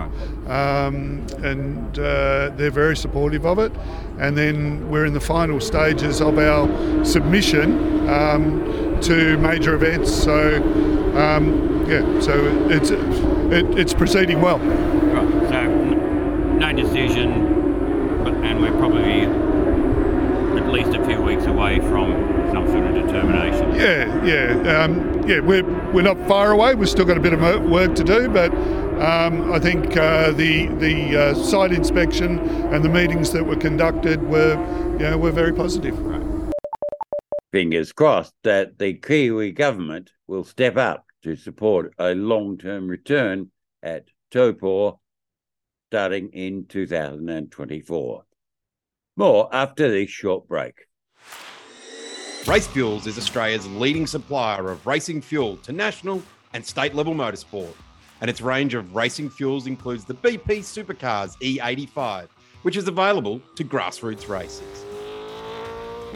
um, 0.49 1.27
and 1.43 1.99
uh, 1.99 2.51
they're 2.57 2.71
very 2.71 2.97
supportive 2.97 3.45
of 3.47 3.59
it. 3.59 3.73
And 4.19 4.37
then 4.37 4.91
we're 4.91 5.07
in 5.07 5.13
the 5.13 5.21
final 5.21 5.61
stages 5.61 6.21
of 6.21 6.39
our 6.39 7.05
submission 7.05 8.09
um, 8.09 8.99
to 9.03 9.37
major 9.39 9.75
events. 9.75 10.13
So 10.13 10.57
um, 11.17 11.85
yeah, 11.89 12.21
so 12.21 12.33
it's 12.71 12.91
it, 13.53 13.79
it's 13.79 13.95
proceeding 13.95 14.41
well. 14.41 14.59
Right. 14.59 15.31
So 15.51 15.67
no 15.67 16.73
decision, 16.73 18.23
but 18.25 18.35
and 18.35 18.61
we're 18.61 18.77
probably 18.79 19.23
at 20.61 20.69
least 20.71 20.95
a 20.95 21.05
few 21.07 21.21
weeks 21.21 21.45
away 21.47 21.81
from 21.81 22.13
some 22.53 22.69
sort 22.69 22.87
of 22.87 22.95
determination. 22.95 23.75
Yeah, 23.75 24.25
yeah, 24.25 24.83
um, 24.83 25.29
yeah. 25.29 25.41
We're 25.41 25.65
we're 25.93 26.03
not 26.03 26.19
far 26.29 26.53
away. 26.53 26.75
We've 26.75 26.89
still 26.89 27.05
got 27.05 27.17
a 27.17 27.21
bit 27.21 27.33
of 27.33 27.41
work 27.69 27.95
to 27.95 28.05
do, 28.05 28.29
but 28.29 28.53
um, 29.01 29.53
I 29.53 29.59
think 29.59 29.97
uh, 29.97 30.33
the 30.33 30.67
the 30.67 31.17
uh, 31.17 31.35
site 31.35 31.73
inspection 31.73 32.39
and 32.73 32.85
the 32.85 32.89
meetings 32.89 33.33
that 33.33 33.45
were 33.45 33.57
conducted 33.57 34.23
were, 34.25 34.55
you 34.93 34.99
know, 34.99 35.19
were 35.19 35.33
very 35.33 35.53
positive. 35.53 35.99
Right. 35.99 36.21
Fingers 37.53 37.93
crossed 37.93 38.35
that 38.45 38.79
the 38.79 38.95
Kiwi 38.95 39.53
government 39.53 40.13
will 40.29 40.45
step 40.45 40.77
up 40.77 41.10
to 41.23 41.37
support 41.37 41.93
a 41.99 42.15
long-term 42.15 42.89
return 42.89 43.51
at 43.83 44.07
Taupo 44.31 45.01
starting 45.91 46.31
in 46.33 46.67
2024. 46.67 48.25
More 49.17 49.49
after 49.53 49.91
this 49.91 50.09
short 50.09 50.49
break. 50.49 50.75
Race 52.47 52.67
Fuels 52.69 53.07
is 53.07 53.19
Australia's 53.19 53.67
leading 53.67 54.07
supplier 54.07 54.71
of 54.71 54.87
racing 54.87 55.21
fuel 55.21 55.57
to 55.59 55.73
national 55.73 56.23
and 56.55 56.65
state 56.65 56.95
level 56.95 57.15
motorsport. 57.15 57.75
And 58.21 58.31
its 58.31 58.41
range 58.41 58.75
of 58.75 58.95
racing 58.95 59.31
fuels 59.31 59.67
includes 59.67 60.05
the 60.05 60.15
BP 60.15 60.61
Supercars 60.61 61.37
E85, 61.43 62.29
which 62.63 62.77
is 62.77 62.87
available 62.87 63.41
to 63.57 63.65
grassroots 63.65 64.29
races. 64.29 64.85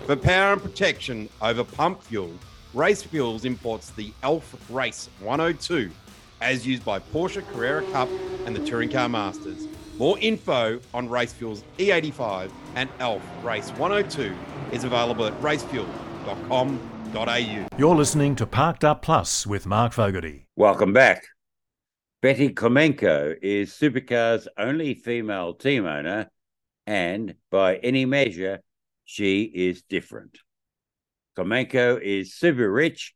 For 0.06 0.16
power 0.16 0.52
and 0.52 0.62
protection 0.62 1.28
over 1.40 1.64
pump 1.64 2.02
fuel, 2.02 2.32
Race 2.74 3.02
Fuels 3.04 3.44
imports 3.44 3.90
the 3.90 4.12
ELF 4.24 4.56
Race 4.68 5.08
102, 5.20 5.92
as 6.40 6.66
used 6.66 6.84
by 6.84 6.98
Porsche 6.98 7.46
Carrera 7.52 7.84
Cup 7.92 8.08
and 8.46 8.56
the 8.56 8.66
Touring 8.66 8.90
Car 8.90 9.08
Masters. 9.08 9.68
More 9.96 10.18
info 10.18 10.80
on 10.92 11.08
Race 11.08 11.32
Fuels 11.32 11.62
E85 11.78 12.50
and 12.74 12.90
ELF 12.98 13.22
Race 13.44 13.70
102 13.70 14.34
is 14.72 14.82
available 14.82 15.24
at 15.24 15.40
racefuel.com.au. 15.40 17.68
You're 17.78 17.94
listening 17.94 18.34
to 18.34 18.44
Parked 18.44 18.82
Up 18.82 19.02
Plus 19.02 19.46
with 19.46 19.66
Mark 19.66 19.92
Fogarty. 19.92 20.48
Welcome 20.56 20.92
back. 20.92 21.22
Betty 22.22 22.48
Klimenko 22.48 23.36
is 23.40 23.70
Supercar's 23.70 24.48
only 24.58 24.94
female 24.94 25.54
team 25.54 25.86
owner, 25.86 26.28
and 26.88 27.36
by 27.52 27.76
any 27.76 28.04
measure, 28.04 28.58
she 29.04 29.44
is 29.44 29.82
different. 29.82 30.38
Klimenko 31.36 32.00
is 32.00 32.34
super 32.34 32.70
rich 32.70 33.14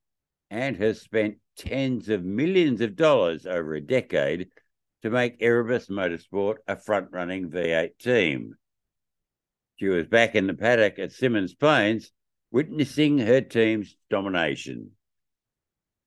and 0.50 0.76
has 0.76 1.00
spent 1.00 1.36
tens 1.56 2.08
of 2.08 2.24
millions 2.24 2.80
of 2.80 2.96
dollars 2.96 3.46
over 3.46 3.74
a 3.74 3.80
decade 3.80 4.48
to 5.02 5.10
make 5.10 5.36
Erebus 5.40 5.88
Motorsport 5.88 6.56
a 6.66 6.76
front 6.76 7.08
running 7.12 7.50
V8 7.50 7.98
team. 7.98 8.54
She 9.76 9.86
was 9.86 10.06
back 10.06 10.34
in 10.34 10.48
the 10.48 10.54
paddock 10.54 10.98
at 10.98 11.10
Symmons 11.10 11.56
Plains, 11.56 12.10
witnessing 12.50 13.18
her 13.18 13.40
team's 13.40 13.96
domination. 14.10 14.92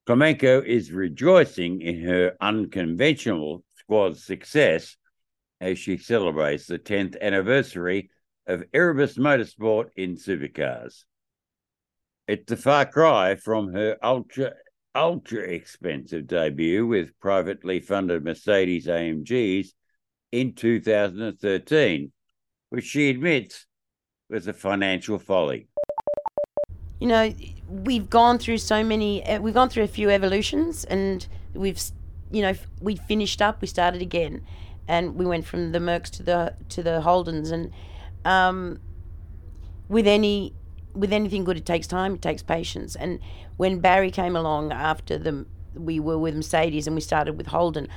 Klimenko 0.08 0.66
is 0.66 0.92
rejoicing 0.92 1.82
in 1.82 2.02
her 2.02 2.36
unconventional 2.42 3.64
squad's 3.76 4.24
success 4.24 4.98
as 5.62 5.78
she 5.78 5.98
celebrates 5.98 6.66
the 6.66 6.80
10th 6.80 7.22
anniversary 7.22 8.10
of 8.48 8.64
Erebus 8.74 9.18
Motorsport 9.18 9.92
in 9.96 10.16
supercars. 10.16 11.04
It's 12.28 12.52
a 12.52 12.58
far 12.58 12.86
cry 12.86 13.36
from 13.36 13.74
her 13.74 13.98
ultra 14.04 14.54
ultra 14.94 15.42
expensive 15.42 16.28
debut 16.28 16.86
with 16.86 17.18
privately 17.20 17.80
funded 17.80 18.24
Mercedes 18.24 18.88
AMGs 18.88 19.70
in 20.32 20.54
2013, 20.54 22.12
which 22.70 22.86
she 22.86 23.10
admits 23.10 23.66
was 24.30 24.48
a 24.48 24.54
financial 24.54 25.20
folly. 25.20 25.68
You 27.00 27.08
know, 27.08 27.34
we've 27.68 28.10
gone 28.10 28.38
through 28.38 28.60
so 28.60 28.84
many, 28.84 29.26
uh, 29.26 29.40
we've 29.40 29.54
gone 29.54 29.70
through 29.70 29.84
a 29.84 29.88
few 29.88 30.10
evolutions 30.10 30.86
and 30.86 31.28
we've, 31.54 31.82
you 32.32 32.42
know, 32.42 32.54
we 32.80 32.96
finished 32.96 33.42
up, 33.42 33.62
we 33.62 33.68
started 33.68 34.02
again. 34.02 34.46
And 34.88 35.16
we 35.16 35.26
went 35.26 35.46
from 35.46 35.72
the 35.72 35.80
Mercs 35.80 36.10
to 36.12 36.24
the 36.24 36.56
to 36.70 36.84
the 36.84 37.02
Holdens, 37.02 37.52
and 37.52 37.72
um, 38.26 38.80
with 39.88 40.06
any 40.06 40.54
with 40.94 41.14
anything 41.14 41.44
good, 41.44 41.58
it 41.58 41.66
takes 41.66 41.88
time, 41.88 42.16
it 42.16 42.22
takes 42.22 42.44
patience. 42.44 42.96
And 42.96 43.20
when 43.58 43.80
Barry 43.80 44.12
came 44.12 44.36
along 44.36 44.72
after 44.72 45.18
the 45.18 45.46
we 45.74 46.00
were 46.00 46.18
with 46.18 46.36
Mercedes 46.36 46.86
and 46.86 46.96
we 46.96 47.02
started 47.02 47.38
with 47.38 47.48
Holden, 47.48 47.88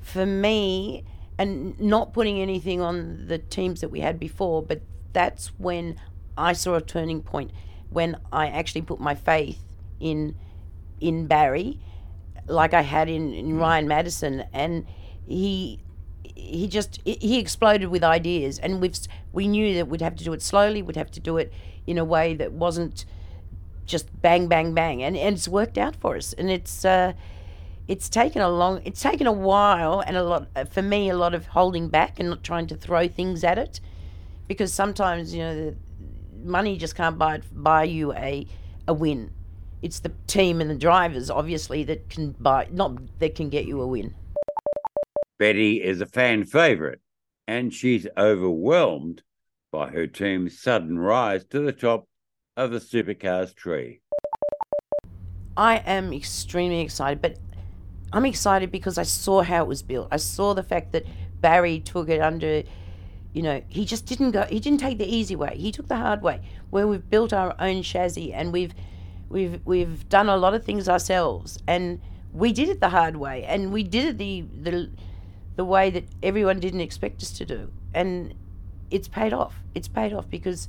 for 0.00 0.24
me, 0.24 1.04
and 1.36 1.78
not 1.80 2.12
putting 2.12 2.40
anything 2.40 2.80
on 2.80 3.26
the 3.26 3.38
teams 3.38 3.80
that 3.80 3.88
we 3.88 4.00
had 4.00 4.20
before, 4.20 4.62
but 4.62 4.82
that's 5.12 5.48
when 5.58 5.96
I 6.38 6.52
saw 6.52 6.74
a 6.74 6.80
turning 6.80 7.22
point 7.22 7.50
when 7.90 8.16
I 8.32 8.48
actually 8.48 8.82
put 8.82 9.00
my 9.00 9.14
faith 9.14 9.60
in 10.00 10.36
in 11.00 11.26
Barry, 11.26 11.78
like 12.46 12.72
I 12.72 12.82
had 12.82 13.08
in, 13.08 13.32
in 13.34 13.52
mm. 13.52 13.60
Ryan 13.60 13.88
Madison, 13.88 14.44
and 14.52 14.86
he 15.26 15.80
he 16.34 16.68
just 16.68 17.00
he 17.04 17.38
exploded 17.38 17.88
with 17.88 18.04
ideas, 18.04 18.58
and 18.58 18.80
we've 18.80 18.96
we 19.32 19.48
knew 19.48 19.74
that 19.74 19.88
we'd 19.88 20.00
have 20.00 20.16
to 20.16 20.24
do 20.24 20.32
it 20.32 20.42
slowly, 20.42 20.82
we'd 20.82 20.96
have 20.96 21.10
to 21.12 21.20
do 21.20 21.36
it 21.36 21.52
in 21.86 21.98
a 21.98 22.04
way 22.04 22.34
that 22.34 22.52
wasn't 22.52 23.04
just 23.86 24.08
bang 24.22 24.48
bang 24.48 24.72
bang 24.72 25.02
and, 25.02 25.16
and 25.16 25.36
it's 25.36 25.48
worked 25.48 25.76
out 25.76 25.94
for 25.96 26.16
us 26.16 26.32
and 26.34 26.50
it's 26.50 26.84
uh, 26.84 27.12
it's 27.86 28.08
taken 28.08 28.40
a 28.40 28.48
long 28.48 28.80
it's 28.84 29.02
taken 29.02 29.26
a 29.26 29.32
while 29.32 30.00
and 30.00 30.16
a 30.16 30.24
lot 30.24 30.48
for 30.70 30.82
me 30.82 31.10
a 31.10 31.16
lot 31.16 31.34
of 31.34 31.46
holding 31.48 31.88
back 31.88 32.18
and 32.18 32.30
not 32.30 32.42
trying 32.42 32.66
to 32.66 32.74
throw 32.74 33.06
things 33.06 33.44
at 33.44 33.58
it 33.58 33.80
because 34.48 34.72
sometimes 34.72 35.34
you 35.34 35.42
know 35.42 35.54
the 35.54 35.76
money 36.42 36.76
just 36.76 36.94
can't 36.94 37.18
buy 37.18 37.40
buy 37.52 37.84
you 37.84 38.12
a 38.14 38.46
a 38.86 38.92
win. 38.92 39.30
It's 39.80 40.00
the 40.00 40.12
team 40.26 40.60
and 40.60 40.70
the 40.70 40.74
drivers 40.74 41.30
obviously 41.30 41.84
that 41.84 42.08
can 42.08 42.32
buy 42.32 42.68
not 42.70 43.18
that 43.18 43.34
can 43.34 43.50
get 43.50 43.66
you 43.66 43.80
a 43.80 43.86
win 43.86 44.14
Betty 45.38 45.82
is 45.82 46.00
a 46.00 46.06
fan 46.06 46.44
favorite 46.44 47.00
and 47.46 47.72
she's 47.72 48.06
overwhelmed 48.16 49.22
by 49.72 49.90
her 49.90 50.06
team's 50.06 50.60
sudden 50.60 50.98
rise 50.98 51.44
to 51.46 51.60
the 51.60 51.72
top 51.72 52.06
of 52.56 52.70
the 52.70 52.78
supercars 52.78 53.54
tree. 53.54 54.00
I 55.56 55.76
am 55.78 56.12
extremely 56.12 56.80
excited, 56.80 57.20
but 57.20 57.38
I'm 58.12 58.24
excited 58.24 58.70
because 58.70 58.96
I 58.98 59.02
saw 59.02 59.42
how 59.42 59.62
it 59.62 59.68
was 59.68 59.82
built. 59.82 60.08
I 60.12 60.16
saw 60.16 60.54
the 60.54 60.62
fact 60.62 60.92
that 60.92 61.04
Barry 61.40 61.80
took 61.80 62.08
it 62.08 62.20
under, 62.20 62.62
you 63.32 63.42
know, 63.42 63.60
he 63.68 63.84
just 63.84 64.06
didn't 64.06 64.30
go. 64.30 64.44
He 64.44 64.60
didn't 64.60 64.80
take 64.80 64.98
the 64.98 65.06
easy 65.06 65.36
way. 65.36 65.56
He 65.56 65.72
took 65.72 65.88
the 65.88 65.96
hard 65.96 66.22
way, 66.22 66.40
where 66.70 66.86
we've 66.86 67.08
built 67.08 67.32
our 67.32 67.54
own 67.58 67.82
chassis 67.82 68.32
and 68.32 68.52
we've, 68.52 68.72
we've, 69.28 69.60
we've 69.64 70.08
done 70.08 70.28
a 70.28 70.36
lot 70.36 70.54
of 70.54 70.64
things 70.64 70.88
ourselves, 70.88 71.58
and 71.66 72.00
we 72.32 72.52
did 72.52 72.68
it 72.68 72.80
the 72.80 72.88
hard 72.88 73.16
way, 73.16 73.44
and 73.44 73.72
we 73.72 73.82
did 73.82 74.04
it 74.06 74.18
the 74.18 74.44
the, 74.62 74.90
the 75.56 75.64
way 75.64 75.90
that 75.90 76.04
everyone 76.22 76.60
didn't 76.60 76.80
expect 76.80 77.22
us 77.22 77.30
to 77.32 77.44
do, 77.44 77.70
and 77.92 78.34
it's 78.90 79.08
paid 79.08 79.32
off. 79.32 79.54
It's 79.74 79.88
paid 79.88 80.12
off 80.12 80.28
because 80.28 80.68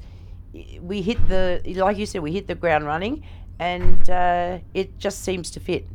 we 0.81 1.01
hit 1.01 1.27
the, 1.27 1.61
like 1.75 1.97
you 1.97 2.05
said, 2.05 2.21
we 2.21 2.31
hit 2.31 2.47
the 2.47 2.55
ground 2.55 2.85
running, 2.85 3.23
and 3.59 4.09
uh, 4.09 4.59
it 4.73 4.97
just 4.97 5.23
seems 5.23 5.51
to 5.51 5.59
fit. 5.59 5.87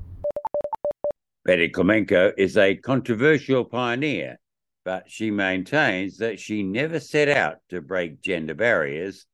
Betty 1.45 1.69
Klimenko 1.69 2.33
is 2.37 2.57
a 2.57 2.75
controversial 2.77 3.65
pioneer, 3.65 4.39
but 4.85 5.11
she 5.11 5.31
maintains 5.31 6.19
that 6.19 6.39
she 6.39 6.63
never 6.63 7.01
set 7.01 7.29
out 7.29 7.59
to 7.71 7.81
break 7.81 8.21
gender 8.21 8.55
barriers, 8.55 9.27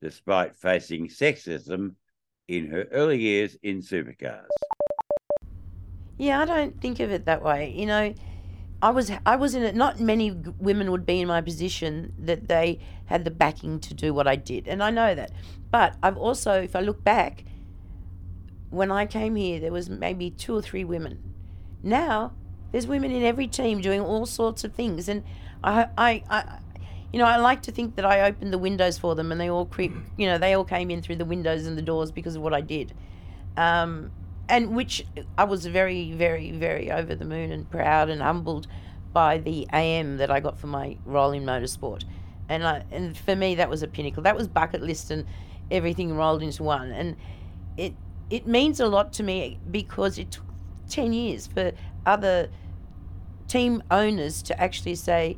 despite 0.00 0.56
facing 0.56 1.06
sexism 1.08 1.94
in 2.48 2.66
her 2.66 2.86
early 2.92 3.20
years 3.20 3.56
in 3.62 3.80
supercars. 3.80 4.48
Yeah, 6.18 6.40
I 6.40 6.44
don't 6.44 6.80
think 6.80 7.00
of 7.00 7.10
it 7.10 7.24
that 7.26 7.42
way. 7.42 7.72
You 7.74 7.86
know, 7.86 8.14
I 8.82 8.90
was 8.90 9.12
I 9.24 9.36
was 9.36 9.54
in 9.54 9.62
it. 9.62 9.76
Not 9.76 10.00
many 10.00 10.32
women 10.58 10.90
would 10.90 11.06
be 11.06 11.20
in 11.20 11.28
my 11.28 11.40
position 11.40 12.12
that 12.18 12.48
they 12.48 12.80
had 13.06 13.24
the 13.24 13.30
backing 13.30 13.78
to 13.80 13.94
do 13.94 14.12
what 14.12 14.26
I 14.26 14.34
did, 14.36 14.66
and 14.66 14.82
I 14.82 14.90
know 14.90 15.14
that. 15.14 15.30
But 15.70 15.94
I've 16.02 16.18
also, 16.18 16.60
if 16.60 16.74
I 16.74 16.80
look 16.80 17.04
back, 17.04 17.44
when 18.70 18.90
I 18.90 19.06
came 19.06 19.36
here, 19.36 19.60
there 19.60 19.72
was 19.72 19.88
maybe 19.88 20.30
two 20.30 20.56
or 20.56 20.62
three 20.62 20.84
women. 20.84 21.22
Now, 21.82 22.32
There's 22.72 22.86
women 22.86 23.12
in 23.12 23.22
every 23.22 23.46
team 23.46 23.80
doing 23.82 24.00
all 24.00 24.24
sorts 24.24 24.64
of 24.64 24.72
things, 24.72 25.08
and 25.08 25.22
I, 25.62 25.88
I, 25.96 26.24
I 26.28 26.58
you 27.12 27.18
know, 27.18 27.26
I 27.26 27.36
like 27.36 27.62
to 27.62 27.70
think 27.70 27.96
that 27.96 28.06
I 28.06 28.22
opened 28.22 28.52
the 28.52 28.58
windows 28.58 28.98
for 28.98 29.14
them, 29.14 29.30
and 29.30 29.40
they 29.40 29.50
all 29.50 29.66
creep, 29.66 29.92
you 30.16 30.26
know, 30.26 30.38
they 30.38 30.54
all 30.54 30.64
came 30.64 30.90
in 30.90 31.02
through 31.02 31.16
the 31.16 31.26
windows 31.26 31.66
and 31.66 31.76
the 31.76 31.82
doors 31.82 32.10
because 32.10 32.34
of 32.34 32.42
what 32.42 32.54
I 32.54 32.62
did, 32.62 32.94
um, 33.58 34.10
and 34.48 34.74
which 34.74 35.06
I 35.38 35.44
was 35.44 35.66
very, 35.66 36.12
very, 36.12 36.50
very 36.52 36.90
over 36.90 37.14
the 37.14 37.24
moon 37.24 37.52
and 37.52 37.70
proud 37.70 38.10
and 38.10 38.20
humbled 38.22 38.66
by 39.12 39.38
the 39.38 39.66
AM 39.72 40.16
that 40.18 40.30
I 40.30 40.40
got 40.40 40.58
for 40.58 40.66
my 40.66 40.96
role 41.04 41.32
in 41.32 41.44
motorsport, 41.44 42.04
and 42.48 42.64
I, 42.66 42.84
and 42.90 43.16
for 43.16 43.36
me 43.36 43.54
that 43.56 43.68
was 43.68 43.82
a 43.82 43.88
pinnacle. 43.88 44.22
That 44.22 44.36
was 44.36 44.48
bucket 44.48 44.82
list 44.82 45.10
and 45.10 45.26
everything 45.70 46.16
rolled 46.16 46.42
into 46.42 46.62
one, 46.62 46.90
and 46.90 47.16
it 47.76 47.94
it 48.30 48.46
means 48.46 48.80
a 48.80 48.86
lot 48.86 49.12
to 49.14 49.22
me 49.22 49.58
because 49.70 50.18
it 50.18 50.30
took 50.30 50.44
ten 50.88 51.12
years 51.12 51.46
for 51.46 51.72
other 52.06 52.48
team 53.48 53.82
owners 53.90 54.42
to 54.42 54.58
actually 54.60 54.94
say 54.94 55.36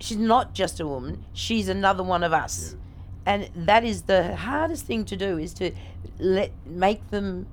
she's 0.00 0.16
not 0.16 0.52
just 0.54 0.80
a 0.80 0.86
woman 0.86 1.24
she's 1.32 1.68
another 1.68 2.02
one 2.02 2.24
of 2.24 2.32
us 2.32 2.72
yeah. 2.72 2.89
And 3.26 3.48
that 3.54 3.84
is 3.84 4.02
the 4.02 4.36
hardest 4.36 4.86
thing 4.86 5.04
to 5.04 5.16
do 5.16 5.38
is 5.38 5.54
to 5.54 5.72
let 6.18 6.52
make 6.66 7.10
them 7.10 7.46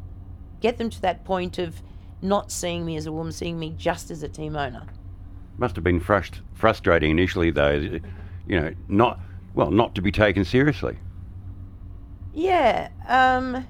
get 0.61 0.77
them 0.77 0.89
to 0.89 1.01
that 1.01 1.23
point 1.23 1.57
of 1.57 1.81
not 2.21 2.51
seeing 2.51 2.85
me 2.85 2.95
as 2.95 3.05
a 3.05 3.11
woman 3.11 3.31
seeing 3.31 3.59
me 3.59 3.73
just 3.77 4.09
as 4.09 4.23
a 4.23 4.27
team 4.27 4.55
owner 4.55 4.83
must 5.57 5.75
have 5.75 5.83
been 5.83 5.99
frust- 5.99 6.41
frustrating 6.53 7.11
initially 7.11 7.51
though 7.51 7.73
you 8.47 8.59
know 8.59 8.73
not 8.87 9.19
well 9.53 9.71
not 9.71 9.93
to 9.95 10.01
be 10.01 10.11
taken 10.11 10.43
seriously 10.43 10.97
yeah 12.33 12.89
um 13.07 13.65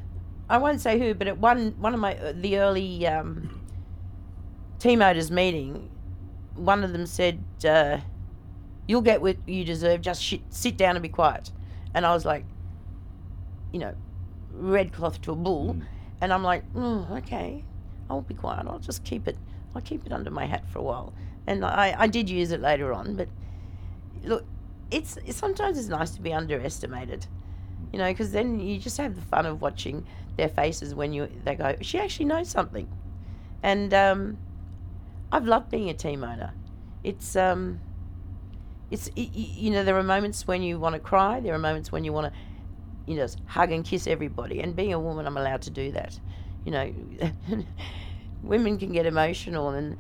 i 0.50 0.58
won't 0.58 0.80
say 0.80 1.00
who 1.00 1.14
but 1.14 1.28
at 1.28 1.38
one 1.38 1.74
one 1.80 1.94
of 1.94 2.00
my 2.00 2.14
the 2.34 2.58
early 2.58 3.06
um 3.08 3.58
team 4.80 5.02
owners 5.02 5.32
meeting, 5.32 5.90
one 6.56 6.84
of 6.84 6.92
them 6.94 7.06
said, 7.06 7.44
uh, 7.66 8.00
"You'll 8.88 9.02
get 9.02 9.22
what 9.22 9.38
you 9.48 9.64
deserve. 9.64 10.02
Just 10.02 10.24
shit, 10.24 10.42
sit 10.50 10.78
down 10.78 10.96
and 10.96 11.04
be 11.04 11.10
quiet." 11.10 11.52
And 11.98 12.06
I 12.06 12.14
was 12.14 12.26
like, 12.26 12.46
you 13.74 13.80
know, 13.80 13.96
red 14.54 14.94
cloth 14.94 15.20
to 15.24 15.32
a 15.32 15.36
bull, 15.36 15.74
mm. 15.74 15.84
and 16.22 16.32
I'm 16.32 16.44
like, 16.44 16.72
mm, 16.76 17.10
"Okay, 17.24 17.64
I'll 18.08 18.22
be 18.22 18.36
quiet. 18.36 18.68
I'll 18.68 18.78
just 18.78 19.04
keep 19.04 19.28
it. 19.28 19.36
I'll 19.74 19.82
keep 19.82 20.06
it 20.06 20.12
under 20.12 20.30
my 20.30 20.46
hat 20.46 20.70
for 20.70 20.78
a 20.78 20.84
while." 20.84 21.12
And 21.48 21.66
I, 21.66 21.96
I 21.98 22.06
did 22.06 22.30
use 22.30 22.52
it 22.52 22.62
later 22.62 22.94
on, 22.94 23.16
but 23.16 23.30
look, 24.24 24.46
it's, 24.92 25.18
it's 25.26 25.40
sometimes 25.40 25.80
it's 25.80 25.88
nice 25.88 26.12
to 26.12 26.22
be 26.22 26.32
underestimated, 26.34 27.26
you 27.92 27.98
know, 27.98 28.12
because 28.12 28.32
then 28.32 28.60
you 28.60 28.78
just 28.78 28.98
have 28.98 29.16
the 29.16 29.22
fun 29.22 29.48
of 29.48 29.60
watching 29.60 30.06
their 30.36 30.50
faces 30.50 30.94
when 30.94 31.14
you 31.14 31.28
they 31.46 31.56
go, 31.56 31.78
"She 31.82 31.98
actually 31.98 32.26
knows 32.26 32.48
something," 32.48 32.88
and 33.64 33.92
um, 33.92 34.38
I've 35.32 35.48
loved 35.48 35.72
being 35.72 35.90
a 35.90 35.96
team 35.96 36.24
owner. 36.24 36.54
It's 37.04 37.36
um, 37.36 37.80
it's 38.90 39.08
it, 39.16 39.34
you 39.34 39.72
know 39.72 39.84
there 39.84 39.98
are 39.98 40.04
moments 40.04 40.48
when 40.48 40.62
you 40.62 40.80
want 40.80 40.94
to 40.94 41.00
cry. 41.00 41.40
There 41.40 41.54
are 41.54 41.60
moments 41.60 41.92
when 41.92 42.04
you 42.04 42.14
want 42.14 42.34
to, 42.34 42.40
you 43.12 43.18
know, 43.18 43.28
hug 43.46 43.72
and 43.72 43.84
kiss 43.84 44.08
everybody. 44.08 44.62
And 44.62 44.76
being 44.76 44.94
a 44.94 45.00
woman, 45.00 45.26
I'm 45.26 45.38
allowed 45.38 45.62
to 45.64 45.70
do 45.70 45.92
that. 45.92 46.20
You 46.66 46.72
know, 46.72 46.94
women 48.44 48.78
can 48.78 48.92
get 48.92 49.06
emotional, 49.06 49.70
and 49.70 49.98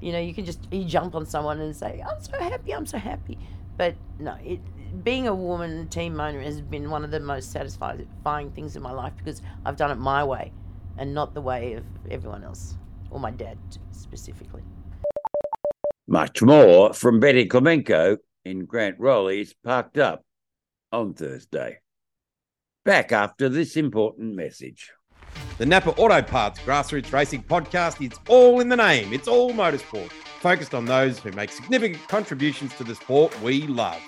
you 0.00 0.12
know 0.12 0.20
you 0.20 0.34
can 0.34 0.44
just 0.44 0.60
you 0.72 0.84
jump 0.84 1.14
on 1.14 1.26
someone 1.26 1.60
and 1.60 1.74
say, 1.74 2.04
"I'm 2.08 2.22
so 2.22 2.38
happy, 2.38 2.74
I'm 2.74 2.86
so 2.86 2.98
happy." 2.98 3.38
But 3.76 3.96
no, 4.18 4.36
it, 4.44 4.60
being 5.04 5.28
a 5.28 5.34
woman 5.34 5.88
team 5.88 6.20
owner 6.20 6.40
has 6.40 6.60
been 6.60 6.90
one 6.90 7.04
of 7.04 7.10
the 7.10 7.20
most 7.20 7.52
satisfying 7.52 8.50
things 8.52 8.76
in 8.76 8.82
my 8.82 8.92
life 8.92 9.12
because 9.16 9.42
I've 9.64 9.76
done 9.76 9.90
it 9.90 9.98
my 9.98 10.22
way, 10.24 10.52
and 10.96 11.12
not 11.12 11.34
the 11.34 11.40
way 11.40 11.74
of 11.74 11.84
everyone 12.10 12.44
else 12.44 12.76
or 13.10 13.18
my 13.18 13.30
dad 13.30 13.58
specifically. 13.92 14.62
Much 16.06 16.40
more 16.40 16.92
from 16.94 17.20
Betty 17.20 17.46
Klimenko 17.46 18.16
in 18.48 18.64
Grant 18.64 18.96
Rowley's 18.98 19.54
parked 19.64 19.98
up 19.98 20.24
on 20.90 21.14
Thursday. 21.14 21.78
Back 22.84 23.12
after 23.12 23.48
this 23.48 23.76
important 23.76 24.34
message. 24.34 24.90
The 25.58 25.66
Napa 25.66 25.90
Auto 25.90 26.22
Parts 26.22 26.58
Grassroots 26.60 27.12
Racing 27.12 27.42
Podcast 27.42 28.04
is 28.04 28.18
all 28.28 28.60
in 28.60 28.68
the 28.68 28.76
name. 28.76 29.12
It's 29.12 29.28
all 29.28 29.52
motorsport, 29.52 30.10
focused 30.40 30.74
on 30.74 30.86
those 30.86 31.18
who 31.18 31.30
make 31.32 31.50
significant 31.50 32.06
contributions 32.08 32.74
to 32.76 32.84
the 32.84 32.94
sport 32.94 33.38
we 33.42 33.66
love. 33.66 34.00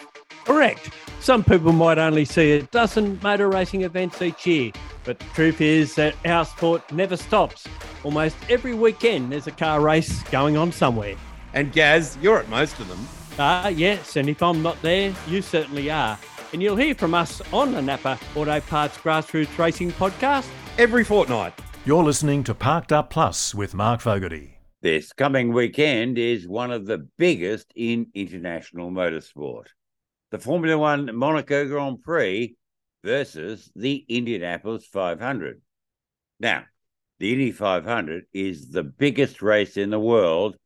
Correct. 0.44 0.90
Some 1.20 1.44
people 1.44 1.72
might 1.72 1.98
only 1.98 2.24
see 2.24 2.52
a 2.52 2.62
dozen 2.62 3.20
motor 3.22 3.48
racing 3.50 3.82
events 3.82 4.22
each 4.22 4.46
year, 4.46 4.72
but 5.04 5.18
the 5.18 5.26
truth 5.34 5.60
is 5.60 5.94
that 5.96 6.14
our 6.24 6.46
sport 6.46 6.90
never 6.92 7.16
stops. 7.16 7.66
Almost 8.04 8.36
every 8.48 8.72
weekend 8.72 9.32
there's 9.32 9.46
a 9.46 9.52
car 9.52 9.82
race 9.82 10.22
going 10.24 10.56
on 10.56 10.72
somewhere. 10.72 11.16
And 11.52 11.72
Gaz, 11.72 12.16
you're 12.22 12.38
at 12.38 12.48
most 12.48 12.78
of 12.80 12.88
them. 12.88 13.06
Ah, 13.38 13.64
uh, 13.64 13.68
yes, 13.68 14.16
and 14.16 14.28
if 14.28 14.42
I'm 14.42 14.62
not 14.62 14.80
there, 14.82 15.14
you 15.28 15.42
certainly 15.42 15.90
are. 15.90 16.18
And 16.52 16.60
you'll 16.62 16.76
hear 16.76 16.94
from 16.94 17.14
us 17.14 17.40
on 17.52 17.72
the 17.72 17.80
Napa 17.80 18.18
Auto 18.34 18.60
Parts 18.60 18.98
Grassroots 18.98 19.56
Racing 19.56 19.92
Podcast 19.92 20.48
every 20.78 21.04
fortnight. 21.04 21.54
You're 21.84 22.04
listening 22.04 22.44
to 22.44 22.54
Parked 22.54 22.92
Up 22.92 23.10
Plus 23.10 23.54
with 23.54 23.74
Mark 23.74 24.00
Fogarty. 24.00 24.58
This 24.82 25.12
coming 25.12 25.52
weekend 25.52 26.18
is 26.18 26.48
one 26.48 26.70
of 26.70 26.86
the 26.86 27.06
biggest 27.18 27.72
in 27.76 28.06
international 28.14 28.90
motorsport. 28.90 29.66
The 30.30 30.38
Formula 30.38 30.76
One 30.78 31.14
Monaco 31.14 31.66
Grand 31.66 32.02
Prix 32.02 32.56
versus 33.04 33.70
the 33.76 34.04
Indianapolis 34.08 34.86
500. 34.86 35.60
Now, 36.38 36.64
the 37.18 37.32
Indy 37.32 37.52
500 37.52 38.24
is 38.32 38.70
the 38.70 38.82
biggest 38.82 39.42
race 39.42 39.76
in 39.76 39.90
the 39.90 40.00
world, 40.00 40.56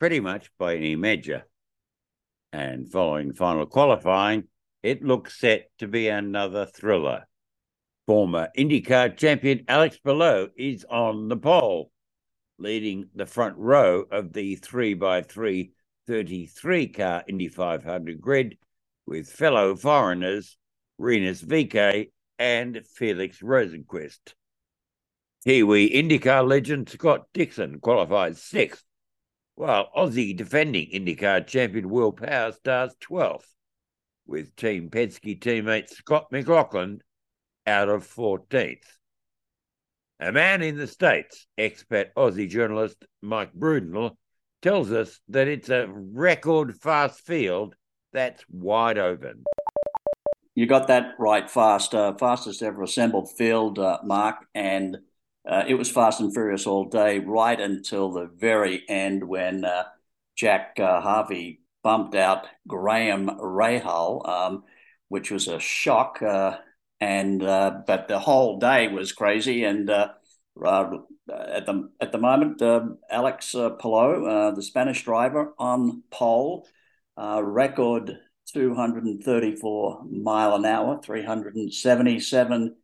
pretty 0.00 0.18
much 0.20 0.50
by 0.58 0.74
any 0.74 0.96
measure. 0.96 1.44
And 2.52 2.90
following 2.90 3.32
final 3.32 3.66
qualifying, 3.66 4.44
it 4.82 5.02
looks 5.02 5.38
set 5.38 5.70
to 5.78 5.88
be 5.88 6.08
another 6.08 6.66
thriller. 6.66 7.26
Former 8.06 8.48
IndyCar 8.58 9.16
champion 9.16 9.64
Alex 9.68 9.98
Palou 9.98 10.48
is 10.56 10.84
on 10.90 11.28
the 11.28 11.36
pole, 11.36 11.90
leading 12.58 13.08
the 13.14 13.26
front 13.26 13.56
row 13.56 14.04
of 14.10 14.32
the 14.32 14.56
3x3 14.56 15.70
33 16.06 16.88
car 16.88 17.24
Indy 17.28 17.48
500 17.48 18.20
grid 18.20 18.58
with 19.06 19.30
fellow 19.30 19.76
foreigners 19.76 20.56
Rinus 20.98 21.42
VeeKay 21.42 22.10
and 22.38 22.82
Felix 22.86 23.40
Rosenqvist. 23.40 24.34
Kiwi 25.44 25.90
IndyCar 25.90 26.46
legend 26.46 26.88
Scott 26.88 27.26
Dixon 27.32 27.80
qualified 27.80 28.36
sixth, 28.36 28.84
while 29.54 29.88
Aussie 29.96 30.36
defending 30.36 30.90
IndyCar 30.90 31.46
champion 31.46 31.90
Will 31.90 32.12
Power 32.12 32.52
starts 32.52 32.94
12th, 33.00 33.46
with 34.26 34.54
Team 34.56 34.88
Penske 34.90 35.38
teammate 35.38 35.88
Scott 35.88 36.26
McLaughlin 36.30 37.02
out 37.66 37.88
of 37.88 38.06
14th. 38.06 38.84
A 40.20 40.32
man 40.32 40.62
in 40.62 40.76
the 40.76 40.86
States, 40.86 41.46
expat 41.58 42.12
Aussie 42.16 42.48
journalist 42.48 43.04
Mike 43.20 43.52
Brudenell, 43.54 44.16
tells 44.62 44.92
us 44.92 45.20
that 45.28 45.48
it's 45.48 45.68
a 45.68 45.88
record 45.88 46.76
fast 46.76 47.20
field 47.20 47.74
that's 48.12 48.44
wide 48.48 48.98
open. 48.98 49.42
You 50.54 50.66
got 50.66 50.88
that 50.88 51.14
right 51.18 51.50
fast, 51.50 51.94
uh, 51.94 52.14
fastest 52.14 52.62
ever 52.62 52.82
assembled 52.82 53.32
field, 53.32 53.78
uh, 53.78 53.98
Mark, 54.04 54.46
and 54.54 54.98
uh, 55.48 55.64
it 55.66 55.74
was 55.74 55.90
fast 55.90 56.20
and 56.20 56.32
furious 56.32 56.66
all 56.66 56.84
day, 56.84 57.18
right 57.18 57.60
until 57.60 58.12
the 58.12 58.26
very 58.26 58.82
end 58.88 59.24
when 59.26 59.64
uh, 59.64 59.84
Jack 60.36 60.78
uh, 60.78 61.00
Harvey 61.00 61.60
bumped 61.82 62.14
out 62.14 62.46
Graham 62.68 63.26
Rahal, 63.28 64.28
um, 64.28 64.64
which 65.08 65.30
was 65.30 65.48
a 65.48 65.58
shock. 65.58 66.22
Uh, 66.22 66.58
and 67.00 67.40
but 67.40 68.06
the 68.06 68.20
whole 68.20 68.60
day 68.60 68.86
was 68.86 69.10
crazy, 69.10 69.64
and 69.64 69.90
at 69.90 70.14
the 71.26 71.90
at 72.00 72.12
the 72.12 72.18
moment, 72.18 72.62
Alex 73.10 73.52
Palou, 73.52 74.54
the 74.54 74.62
Spanish 74.62 75.02
driver, 75.02 75.52
on 75.58 76.04
pole 76.12 76.64
uh, 77.16 77.42
record 77.44 78.18
234 78.52 80.04
mile 80.10 80.54
an 80.54 80.64
hour, 80.64 81.00
377 81.02 82.76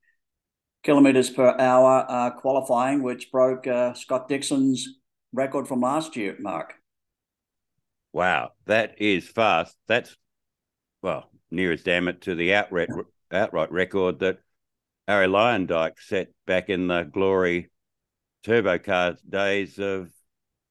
kilometers 0.88 1.29
per 1.29 1.55
hour 1.59 2.07
uh, 2.09 2.31
qualifying, 2.31 3.03
which 3.03 3.31
broke 3.31 3.66
uh, 3.66 3.92
Scott 3.92 4.27
Dixon's 4.27 4.88
record 5.35 5.68
from 5.68 5.83
last 5.83 6.16
year, 6.16 6.35
Mark. 6.40 6.72
Wow, 8.14 8.53
that 8.64 8.94
is 8.96 9.29
fast. 9.29 9.77
That's, 9.87 10.16
well, 11.03 11.29
nearest 11.51 11.85
damn 11.85 12.09
it 12.09 12.22
to 12.22 12.35
the 12.35 12.55
outright, 12.55 12.88
outright 13.31 13.70
record 13.70 14.20
that 14.20 14.38
Arie 15.07 15.27
Luyendyk 15.27 16.01
set 16.01 16.29
back 16.46 16.70
in 16.70 16.87
the 16.87 17.03
glory 17.03 17.70
turbo 18.42 18.79
car 18.79 19.14
days 19.29 19.79
of 19.79 20.09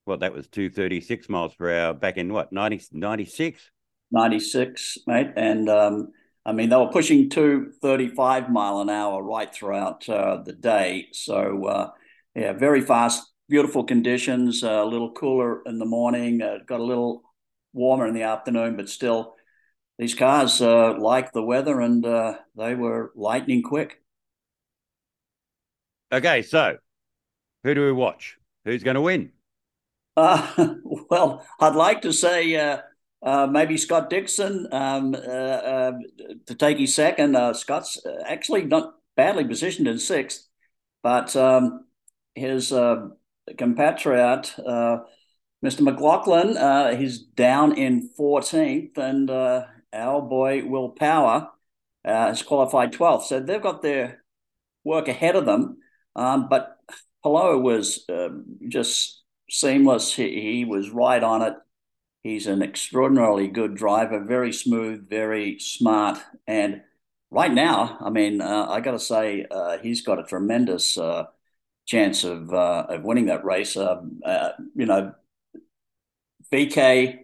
what 0.05 0.21
that 0.21 0.33
was 0.33 0.47
236 0.47 1.29
miles 1.29 1.53
per 1.53 1.71
hour 1.71 1.93
back 1.93 2.17
in 2.17 2.33
what 2.33 2.51
90, 2.51 2.81
96 2.91 3.69
96 4.09 4.97
mate 5.05 5.33
and 5.35 5.69
um, 5.69 6.11
i 6.47 6.51
mean 6.51 6.69
they 6.69 6.75
were 6.75 6.87
pushing 6.87 7.29
235 7.29 8.49
mile 8.49 8.81
an 8.81 8.89
hour 8.89 9.21
right 9.21 9.53
throughout 9.53 10.09
uh, 10.09 10.41
the 10.43 10.53
day 10.53 11.07
so 11.11 11.65
uh, 11.65 11.91
yeah 12.33 12.53
very 12.53 12.81
fast 12.81 13.31
beautiful 13.49 13.83
conditions, 13.83 14.63
uh, 14.63 14.83
a 14.83 14.85
little 14.85 15.11
cooler 15.11 15.61
in 15.65 15.79
the 15.79 15.85
morning, 15.85 16.41
uh, 16.41 16.57
got 16.65 16.79
a 16.79 16.83
little 16.83 17.23
warmer 17.73 18.07
in 18.07 18.13
the 18.13 18.23
afternoon, 18.23 18.75
but 18.75 18.89
still, 18.89 19.35
these 19.97 20.13
cars 20.13 20.61
uh, 20.61 20.95
like 20.99 21.31
the 21.31 21.41
weather 21.41 21.81
and 21.81 22.05
uh, 22.05 22.35
they 22.55 22.75
were 22.75 23.11
lightning 23.15 23.63
quick. 23.63 24.03
Okay, 26.11 26.41
so 26.43 26.77
who 27.63 27.73
do 27.73 27.85
we 27.85 27.91
watch? 27.91 28.37
Who's 28.63 28.83
going 28.83 28.95
to 28.95 29.01
win? 29.01 29.31
Uh, 30.15 30.75
well, 31.09 31.45
I'd 31.59 31.75
like 31.75 32.03
to 32.03 32.13
say 32.13 32.55
uh, 32.55 32.79
uh, 33.23 33.47
maybe 33.47 33.77
Scott 33.77 34.09
Dixon 34.09 34.67
um, 34.71 35.15
uh, 35.15 35.17
uh, 35.17 35.91
to 36.45 36.55
take 36.55 36.77
his 36.77 36.93
second. 36.93 37.35
Uh, 37.35 37.53
Scott's 37.53 37.99
actually 38.25 38.65
not 38.65 38.95
badly 39.15 39.43
positioned 39.43 39.87
in 39.87 39.97
sixth, 39.97 40.47
but 41.01 41.35
um, 41.35 41.85
his 42.35 42.69
compatriot, 43.57 44.53
Mr. 45.65 45.81
McLaughlin, 45.81 46.97
he's 46.97 47.19
down 47.19 47.77
in 47.77 48.09
14th, 48.19 48.97
and 48.97 49.29
our 49.31 50.21
boy 50.21 50.63
Will 50.65 50.89
Power 50.89 51.49
has 52.05 52.43
qualified 52.43 52.93
12th. 52.93 53.23
So 53.23 53.39
they've 53.39 53.61
got 53.61 53.81
their 53.81 54.23
work 54.83 55.07
ahead 55.07 55.35
of 55.35 55.45
them. 55.45 55.77
Um, 56.15 56.47
but 56.49 56.77
Palou 57.23 57.59
was 57.59 58.05
just 58.67 59.23
seamless. 59.49 60.13
He, 60.13 60.39
he 60.41 60.65
was 60.65 60.91
right 60.91 61.23
on 61.23 61.41
it 61.41 61.55
He's 62.27 62.45
an 62.45 62.61
extraordinarily 62.61 63.47
good 63.47 63.75
driver, 63.75 64.19
very 64.19 64.51
smooth, 64.51 65.09
very 65.09 65.59
smart. 65.59 66.19
And 66.45 66.81
right 67.31 67.53
now, 67.53 67.97
I 68.01 68.09
mean, 68.09 68.41
uh, 68.41 68.65
I 68.67 68.81
got 68.81 68.91
to 68.91 68.99
say, 68.99 69.45
uh, 69.49 69.77
he's 69.77 70.01
got 70.01 70.19
a 70.19 70.23
tremendous 70.23 70.97
uh, 70.97 71.27
chance 71.85 72.25
of 72.25 72.53
uh, 72.53 72.87
of 72.89 73.05
winning 73.05 73.27
that 73.27 73.45
race. 73.45 73.77
Um, 73.77 74.19
uh, 74.25 74.49
you 74.75 74.85
know, 74.85 75.13
VeeKay 76.51 77.19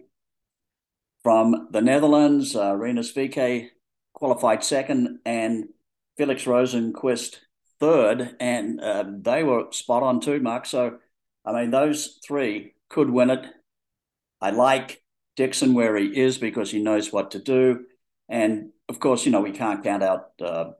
from 1.22 1.68
the 1.70 1.82
Netherlands, 1.82 2.56
uh, 2.56 2.74
Rinus 2.74 3.12
VeeKay 3.12 3.68
qualified 4.14 4.64
second, 4.64 5.18
and 5.26 5.68
Felix 6.16 6.44
Rosenqvist 6.44 7.40
third, 7.78 8.36
and 8.40 8.80
uh, 8.80 9.04
they 9.06 9.44
were 9.44 9.66
spot 9.70 10.02
on 10.02 10.20
too, 10.20 10.40
Mark. 10.40 10.64
So, 10.64 10.96
I 11.44 11.52
mean, 11.52 11.70
those 11.72 12.20
three 12.26 12.72
could 12.88 13.10
win 13.10 13.28
it. 13.28 13.44
I 14.44 14.50
like 14.50 15.02
Dixon 15.36 15.72
where 15.72 15.96
he 15.96 16.20
is 16.20 16.36
because 16.36 16.70
he 16.70 16.78
knows 16.78 17.10
what 17.10 17.30
to 17.30 17.38
do. 17.38 17.86
And 18.28 18.72
of 18.90 19.00
course, 19.00 19.24
you 19.24 19.32
know, 19.32 19.40
we 19.40 19.52
can't 19.52 19.82
count 19.82 20.02
out 20.02 20.32
uh, 20.38 20.72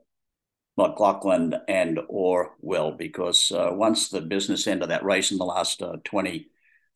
McLaughlin 0.77 1.55
and 1.67 1.99
or 2.07 2.51
Will 2.61 2.91
because 2.91 3.51
uh, 3.51 3.69
once 3.71 4.09
the 4.09 4.21
business 4.21 4.67
end 4.67 4.83
of 4.83 4.89
that 4.89 5.03
race 5.03 5.31
in 5.31 5.39
the 5.39 5.45
last 5.45 5.81
uh, 5.81 5.95
20 6.03 6.47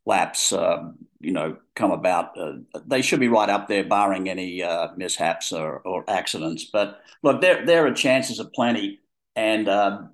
laps, 0.06 0.54
uh, 0.54 0.92
you 1.20 1.32
know, 1.32 1.58
come 1.76 1.90
about, 1.90 2.38
uh, 2.38 2.58
they 2.86 3.02
should 3.02 3.20
be 3.20 3.30
right 3.30 3.50
up 3.50 3.68
there, 3.68 3.84
barring 3.84 4.30
any 4.30 4.62
uh, 4.62 4.90
mishaps 4.96 5.52
or, 5.52 5.80
or 5.80 6.08
accidents. 6.08 6.66
But 6.66 7.02
look, 7.24 7.42
there, 7.42 7.66
there 7.66 7.88
are 7.88 7.94
chances 7.94 8.38
of 8.38 8.54
plenty. 8.54 9.00
And 9.36 9.66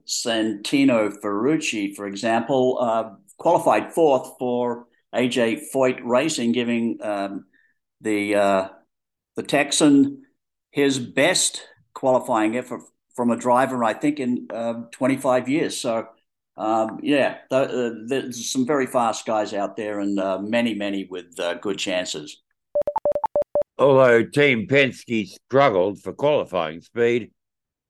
Santino 0.06 1.12
Ferrucci, 1.22 1.96
for 1.96 2.08
example, 2.08 3.20
qualified 3.38 3.92
fourth 3.92 4.38
for 4.38 4.86
AJ 5.14 5.64
Foyt 5.74 6.00
Racing, 6.04 6.52
giving 6.52 6.98
um, 7.02 7.46
the 8.02 8.36
uh, 8.36 8.68
the 9.36 9.44
Texan 9.44 10.24
his 10.72 11.00
best 11.00 11.66
qualifying 11.94 12.58
effort 12.58 12.82
from 13.16 13.32
a 13.32 13.38
driver, 13.38 13.84
I 13.84 13.94
think, 13.94 14.20
in 14.20 14.48
uh, 14.54 14.84
25 14.92 15.48
years. 15.48 15.80
So, 15.80 16.08
um, 16.58 17.00
yeah, 17.02 17.38
th- 17.50 17.70
uh, 17.70 17.92
there's 18.08 18.52
some 18.52 18.68
very 18.68 18.86
fast 18.86 19.26
guys 19.26 19.54
out 19.54 19.78
there, 19.78 20.00
and 20.00 20.20
uh, 20.20 20.38
many, 20.40 20.74
many 20.74 21.08
with 21.10 21.40
uh, 21.40 21.56
good 21.56 21.78
chances. 21.78 22.42
Although 23.78 24.26
Team 24.26 24.68
Penske 24.68 25.28
struggled 25.28 26.02
for 26.02 26.14
qualifying 26.14 26.82
speed, 26.82 27.32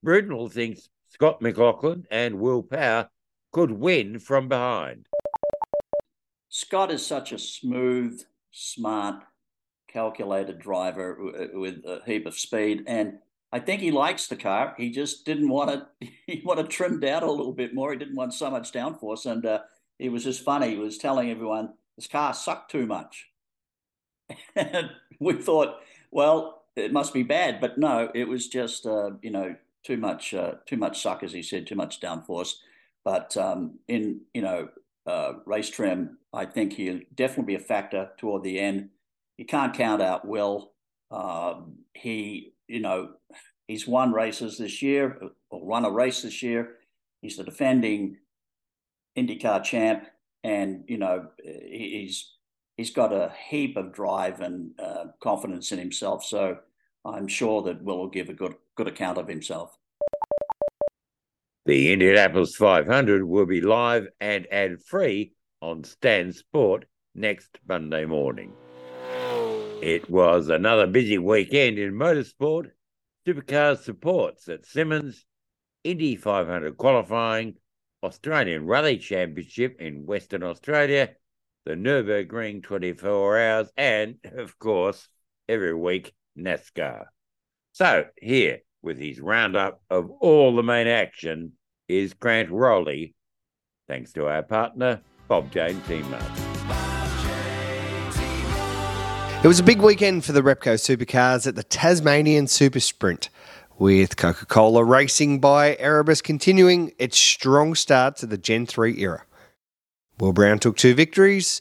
Brudenell 0.06 0.52
thinks 0.52 0.88
Scott 1.10 1.42
McLaughlin 1.42 2.06
and 2.12 2.40
Will 2.40 2.64
Power 2.64 3.10
could 3.52 3.72
win 3.72 4.20
from 4.20 4.48
behind. 4.48 5.08
Scott 6.56 6.90
is 6.90 7.06
such 7.06 7.34
a 7.34 7.38
smooth, 7.38 8.24
smart, 8.54 9.26
calculated 9.90 10.58
driver 10.58 11.50
with 11.54 11.84
a 11.86 12.02
heap 12.06 12.26
of 12.26 12.40
speed, 12.40 12.86
and 12.88 13.18
I 13.52 13.60
think 13.60 13.82
he 13.82 13.92
likes 13.92 14.28
the 14.28 14.38
car. 14.38 14.74
He 14.78 14.90
just 14.90 15.26
didn't 15.26 15.50
want 15.50 15.72
it. 15.72 16.10
He 16.28 16.42
wanted 16.46 16.70
trimmed 16.70 17.04
out 17.04 17.24
a 17.24 17.30
little 17.30 17.52
bit 17.52 17.76
more. 17.76 17.92
He 17.92 17.98
didn't 17.98 18.16
want 18.16 18.34
so 18.34 18.50
much 18.50 18.72
downforce, 18.72 19.30
and 19.30 19.46
uh, 19.46 19.64
it 20.00 20.08
was 20.08 20.24
just 20.24 20.46
funny. 20.46 20.70
He 20.70 20.78
was 20.78 20.98
telling 20.98 21.30
everyone 21.30 21.74
this 21.98 22.08
car 22.08 22.34
sucked 22.34 22.72
too 22.72 22.86
much, 22.86 23.28
and 24.56 24.92
we 25.20 25.34
thought, 25.34 25.82
well, 26.10 26.64
it 26.78 26.94
must 26.94 27.14
be 27.14 27.24
bad, 27.24 27.60
but 27.60 27.78
no, 27.78 28.10
it 28.16 28.30
was 28.30 28.48
just 28.48 28.86
uh, 28.86 29.12
you 29.22 29.32
know 29.32 29.58
too 29.84 29.98
much 29.98 30.34
uh, 30.34 30.54
too 30.66 30.78
much 30.78 31.02
suck, 31.02 31.22
as 31.22 31.34
he 31.34 31.44
said, 31.44 31.68
too 31.68 31.76
much 31.76 32.00
downforce. 32.00 32.54
But 33.04 33.36
um, 33.36 33.80
in 33.90 34.22
you 34.34 34.42
know 34.42 34.70
uh, 35.06 35.34
race 35.46 35.70
trim, 35.70 36.18
I 36.34 36.46
think 36.46 36.74
he'll 36.74 37.02
definitely 37.16 37.56
be 37.56 37.64
a 37.64 37.66
factor 37.66 38.10
toward 38.18 38.44
the 38.44 38.60
end. 38.60 38.90
You 39.38 39.46
can't 39.46 39.74
count 39.74 40.02
out 40.02 40.28
Will. 40.28 40.72
Uh, 41.12 41.62
he, 41.94 42.54
you 42.68 42.80
know, 42.80 43.12
he's 43.68 43.88
won 43.88 44.12
races 44.12 44.58
this 44.58 44.82
year 44.82 45.20
or 45.50 45.66
run 45.66 45.86
a 45.86 45.92
race 45.92 46.22
this 46.22 46.42
year. 46.42 46.78
He's 47.22 47.38
the 47.38 47.44
defending 47.44 48.18
IndyCar 49.18 49.64
champ, 49.64 50.06
and 50.44 50.84
you 50.88 50.98
know 50.98 51.28
he's 51.44 52.34
he's 52.78 52.92
got 52.92 53.14
a 53.14 53.34
heap 53.50 53.78
of 53.78 53.94
drive 53.94 54.42
and 54.42 54.72
uh, 54.80 55.06
confidence 55.22 55.72
in 55.72 55.80
himself. 55.80 56.24
So 56.24 56.58
I'm 57.04 57.28
sure 57.28 57.62
that 57.64 57.84
Will 57.84 58.00
will 58.00 58.10
give 58.10 58.30
a 58.30 58.34
good 58.34 58.56
good 58.76 58.88
account 58.88 59.18
of 59.18 59.28
himself. 59.28 59.78
The 61.66 61.92
Indianapolis 61.92 62.56
500 62.58 63.24
will 63.24 63.48
be 63.48 63.60
live 63.60 64.08
and 64.20 64.46
ad 64.52 64.84
free 64.84 65.34
on 65.62 65.84
Stan 65.84 66.32
Sport 66.32 66.86
next 67.16 67.58
Monday 67.68 68.06
morning. 68.06 68.54
It 69.82 70.08
was 70.08 70.50
another 70.50 70.86
busy 70.86 71.18
weekend 71.18 71.80
in 71.80 71.94
motorsport. 71.94 72.70
Supercars 73.28 73.80
supports 73.80 74.48
at 74.48 74.62
Symmons, 74.66 75.24
Indy 75.84 76.16
500 76.16 76.78
qualifying, 76.78 77.56
Australian 78.04 78.68
Rally 78.68 79.00
Championship 79.00 79.78
in 79.82 80.06
Western 80.06 80.44
Australia, 80.44 81.16
the 81.66 81.74
Nürburgring 81.74 82.62
24 82.62 83.40
hours, 83.40 83.72
and, 83.76 84.18
of 84.34 84.60
course, 84.60 85.08
every 85.50 85.74
week, 85.74 86.14
NASCAR. 86.38 87.06
So, 87.72 88.06
here 88.22 88.60
with 88.86 89.00
his 89.00 89.20
roundup 89.20 89.82
of 89.90 90.10
all 90.22 90.56
the 90.56 90.64
main 90.64 90.88
action 90.88 91.54
is 91.90 92.14
Grant 92.14 92.50
Rowley, 92.52 93.16
thanks 93.88 94.14
to 94.14 94.28
our 94.28 94.44
partner, 94.44 95.02
Bob 95.28 95.52
Jane 95.52 95.82
Team 95.82 96.06
It 99.44 99.48
was 99.48 99.60
a 99.60 99.64
big 99.64 99.82
weekend 99.82 100.24
for 100.24 100.32
the 100.32 100.42
Repco 100.42 100.76
supercars 100.76 101.46
at 101.48 101.56
the 101.56 101.64
Tasmanian 101.64 102.48
Super 102.48 102.80
Sprint, 102.80 103.30
with 103.78 104.16
Coca 104.18 104.46
Cola 104.46 104.84
Racing 104.84 105.40
by 105.40 105.76
Erebus 105.78 106.22
continuing 106.22 106.94
its 106.98 107.18
strong 107.18 107.76
start 107.76 108.16
to 108.18 108.26
the 108.26 108.38
Gen 108.38 108.66
3 108.66 109.00
era. 109.00 109.26
Will 110.20 110.32
Brown 110.32 110.60
took 110.60 110.78
two 110.78 110.94
victories, 110.94 111.60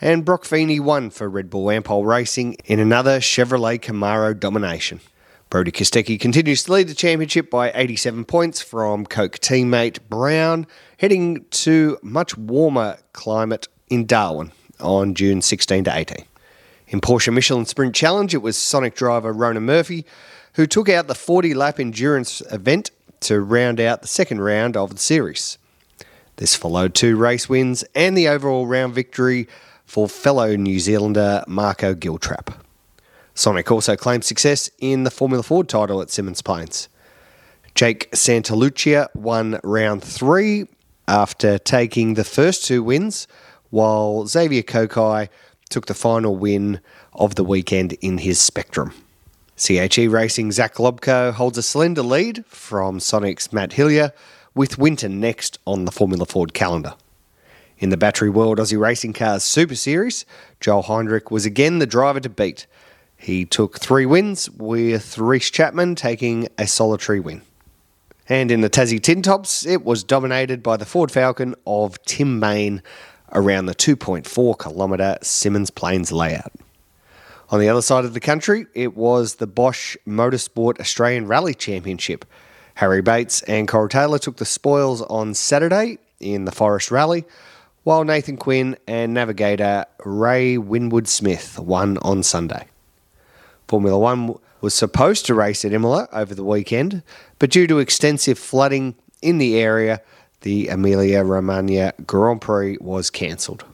and 0.00 0.24
Broc 0.24 0.44
Feeney 0.44 0.78
won 0.78 1.10
for 1.10 1.28
Red 1.28 1.50
Bull 1.50 1.66
Ampol 1.66 2.06
Racing 2.06 2.54
in 2.66 2.78
another 2.78 3.18
Chevrolet 3.18 3.80
Camaro 3.80 4.38
domination. 4.38 5.00
Brodie 5.48 5.70
Kostecki 5.70 6.18
continues 6.18 6.64
to 6.64 6.72
lead 6.72 6.88
the 6.88 6.94
championship 6.94 7.50
by 7.50 7.70
87 7.72 8.24
points 8.24 8.60
from 8.60 9.06
Coke 9.06 9.38
teammate 9.38 10.00
Brown, 10.08 10.66
heading 10.98 11.44
to 11.50 11.98
much 12.02 12.36
warmer 12.36 12.98
climate 13.12 13.68
in 13.88 14.06
Darwin 14.06 14.50
on 14.80 15.14
June 15.14 15.40
16 15.40 15.84
to 15.84 15.96
18. 15.96 16.24
In 16.88 17.00
Porsche 17.00 17.32
Michelin 17.32 17.64
Sprint 17.64 17.94
Challenge, 17.94 18.34
it 18.34 18.42
was 18.42 18.58
Sonic 18.58 18.96
driver 18.96 19.32
Rona 19.32 19.60
Murphy 19.60 20.04
who 20.54 20.66
took 20.66 20.88
out 20.88 21.06
the 21.06 21.14
40 21.14 21.54
lap 21.54 21.78
endurance 21.78 22.40
event 22.50 22.90
to 23.20 23.40
round 23.40 23.78
out 23.78 24.02
the 24.02 24.08
second 24.08 24.40
round 24.40 24.76
of 24.76 24.90
the 24.90 24.98
series. 24.98 25.58
This 26.36 26.54
followed 26.56 26.94
two 26.94 27.16
race 27.16 27.48
wins 27.48 27.84
and 27.94 28.16
the 28.16 28.28
overall 28.28 28.66
round 28.66 28.94
victory 28.94 29.48
for 29.84 30.08
fellow 30.08 30.56
New 30.56 30.80
Zealander 30.80 31.44
Marco 31.46 31.94
Giltrap. 31.94 32.65
Sonic 33.36 33.70
also 33.70 33.96
claimed 33.96 34.24
success 34.24 34.70
in 34.78 35.04
the 35.04 35.10
Formula 35.10 35.42
Ford 35.42 35.68
title 35.68 36.00
at 36.00 36.08
Symmons 36.08 36.42
Plains. 36.42 36.88
Jake 37.74 38.10
Santalucia 38.12 39.14
won 39.14 39.60
round 39.62 40.02
three 40.02 40.66
after 41.06 41.58
taking 41.58 42.14
the 42.14 42.24
first 42.24 42.64
two 42.64 42.82
wins, 42.82 43.28
while 43.68 44.26
Xavier 44.26 44.62
Kokai 44.62 45.28
took 45.68 45.84
the 45.84 45.92
final 45.92 46.34
win 46.34 46.80
of 47.12 47.34
the 47.34 47.44
weekend 47.44 47.92
in 48.00 48.16
his 48.16 48.40
Spectrum. 48.40 48.94
CHE 49.58 50.06
Racing 50.08 50.52
Zach 50.52 50.76
Lobko 50.76 51.34
holds 51.34 51.58
a 51.58 51.62
slender 51.62 52.02
lead 52.02 52.46
from 52.46 53.00
Sonic's 53.00 53.52
Matt 53.52 53.74
Hillier, 53.74 54.12
with 54.54 54.78
Winton 54.78 55.20
next 55.20 55.58
on 55.66 55.84
the 55.84 55.92
Formula 55.92 56.24
Ford 56.24 56.54
calendar. 56.54 56.94
In 57.78 57.90
the 57.90 57.98
Battery 57.98 58.30
World 58.30 58.56
Aussie 58.56 58.80
Racing 58.80 59.12
Cars 59.12 59.44
Super 59.44 59.74
Series, 59.74 60.24
Joel 60.58 60.82
Heinrich 60.82 61.30
was 61.30 61.44
again 61.44 61.80
the 61.80 61.86
driver 61.86 62.20
to 62.20 62.30
beat. 62.30 62.66
He 63.16 63.44
took 63.44 63.78
three 63.78 64.06
wins, 64.06 64.50
with 64.50 65.18
Reese 65.18 65.50
Chapman 65.50 65.94
taking 65.94 66.48
a 66.58 66.66
solitary 66.66 67.20
win. 67.20 67.42
And 68.28 68.50
in 68.50 68.60
the 68.60 68.70
Tassie 68.70 69.02
Tin 69.02 69.22
Tops, 69.22 69.64
it 69.64 69.84
was 69.84 70.02
dominated 70.02 70.62
by 70.62 70.76
the 70.76 70.84
Ford 70.84 71.10
Falcon 71.10 71.54
of 71.66 72.02
Tim 72.04 72.38
Main 72.40 72.82
around 73.32 73.66
the 73.66 73.74
2.4 73.74 74.58
kilometre 74.58 75.18
Symmons 75.22 75.74
Plains 75.74 76.12
layout. 76.12 76.52
On 77.50 77.60
the 77.60 77.68
other 77.68 77.82
side 77.82 78.04
of 78.04 78.14
the 78.14 78.20
country, 78.20 78.66
it 78.74 78.96
was 78.96 79.36
the 79.36 79.46
Bosch 79.46 79.96
Motorsport 80.06 80.80
Australian 80.80 81.28
Rally 81.28 81.54
Championship. 81.54 82.24
Harry 82.74 83.00
Bates 83.00 83.42
and 83.42 83.68
Coral 83.68 83.88
Taylor 83.88 84.18
took 84.18 84.36
the 84.36 84.44
spoils 84.44 85.02
on 85.02 85.32
Saturday 85.32 85.98
in 86.18 86.44
the 86.44 86.52
Forest 86.52 86.90
Rally, 86.90 87.24
while 87.84 88.02
Nathan 88.02 88.36
Quinn 88.36 88.76
and 88.88 89.14
navigator 89.14 89.84
Ray 90.04 90.58
Winwood 90.58 91.06
Smith 91.06 91.58
won 91.58 91.98
on 91.98 92.24
Sunday. 92.24 92.66
Formula 93.68 93.98
One 93.98 94.34
was 94.60 94.74
supposed 94.74 95.26
to 95.26 95.34
race 95.34 95.64
at 95.64 95.72
Imola 95.72 96.08
over 96.12 96.34
the 96.34 96.44
weekend, 96.44 97.02
but 97.38 97.50
due 97.50 97.66
to 97.66 97.78
extensive 97.78 98.38
flooding 98.38 98.94
in 99.22 99.38
the 99.38 99.58
area, 99.58 100.00
the 100.42 100.68
Emilia 100.68 101.24
Romagna 101.24 101.92
Grand 102.06 102.40
Prix 102.40 102.78
was 102.80 103.10
cancelled. 103.10 103.64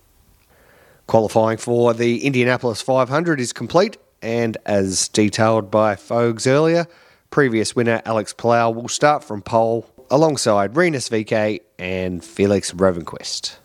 Qualifying 1.07 1.59
for 1.59 1.93
the 1.93 2.25
Indianapolis 2.25 2.81
500 2.81 3.41
is 3.41 3.53
complete, 3.53 3.99
and 4.23 4.57
as 4.65 5.09
detailed 5.09 5.71
by 5.71 5.95
Fogues 5.95 6.47
earlier, 6.47 6.87
previous 7.31 7.77
winner 7.77 8.01
Alex 8.05 8.33
Palou 8.33 8.73
will 8.73 8.89
start 8.89 9.25
from 9.25 9.43
pole 9.43 9.87
alongside 10.11 10.77
Rinus 10.77 11.09
VeeKay 11.09 11.61
and 11.79 12.25
Felix 12.25 12.73
Rosenqvist. 12.73 13.57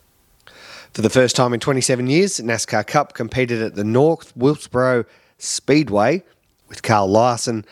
For 0.92 1.02
the 1.02 1.10
first 1.10 1.36
time 1.36 1.54
in 1.54 1.60
27 1.60 2.06
years, 2.08 2.40
NASCAR 2.40 2.86
Cup 2.86 3.12
competed 3.14 3.62
at 3.62 3.74
the 3.74 3.84
North 3.84 4.36
Wilkesboro 4.36 5.04
Speedway, 5.38 6.22
with 6.68 6.82
Kyle 6.82 7.08
Larson 7.08 7.64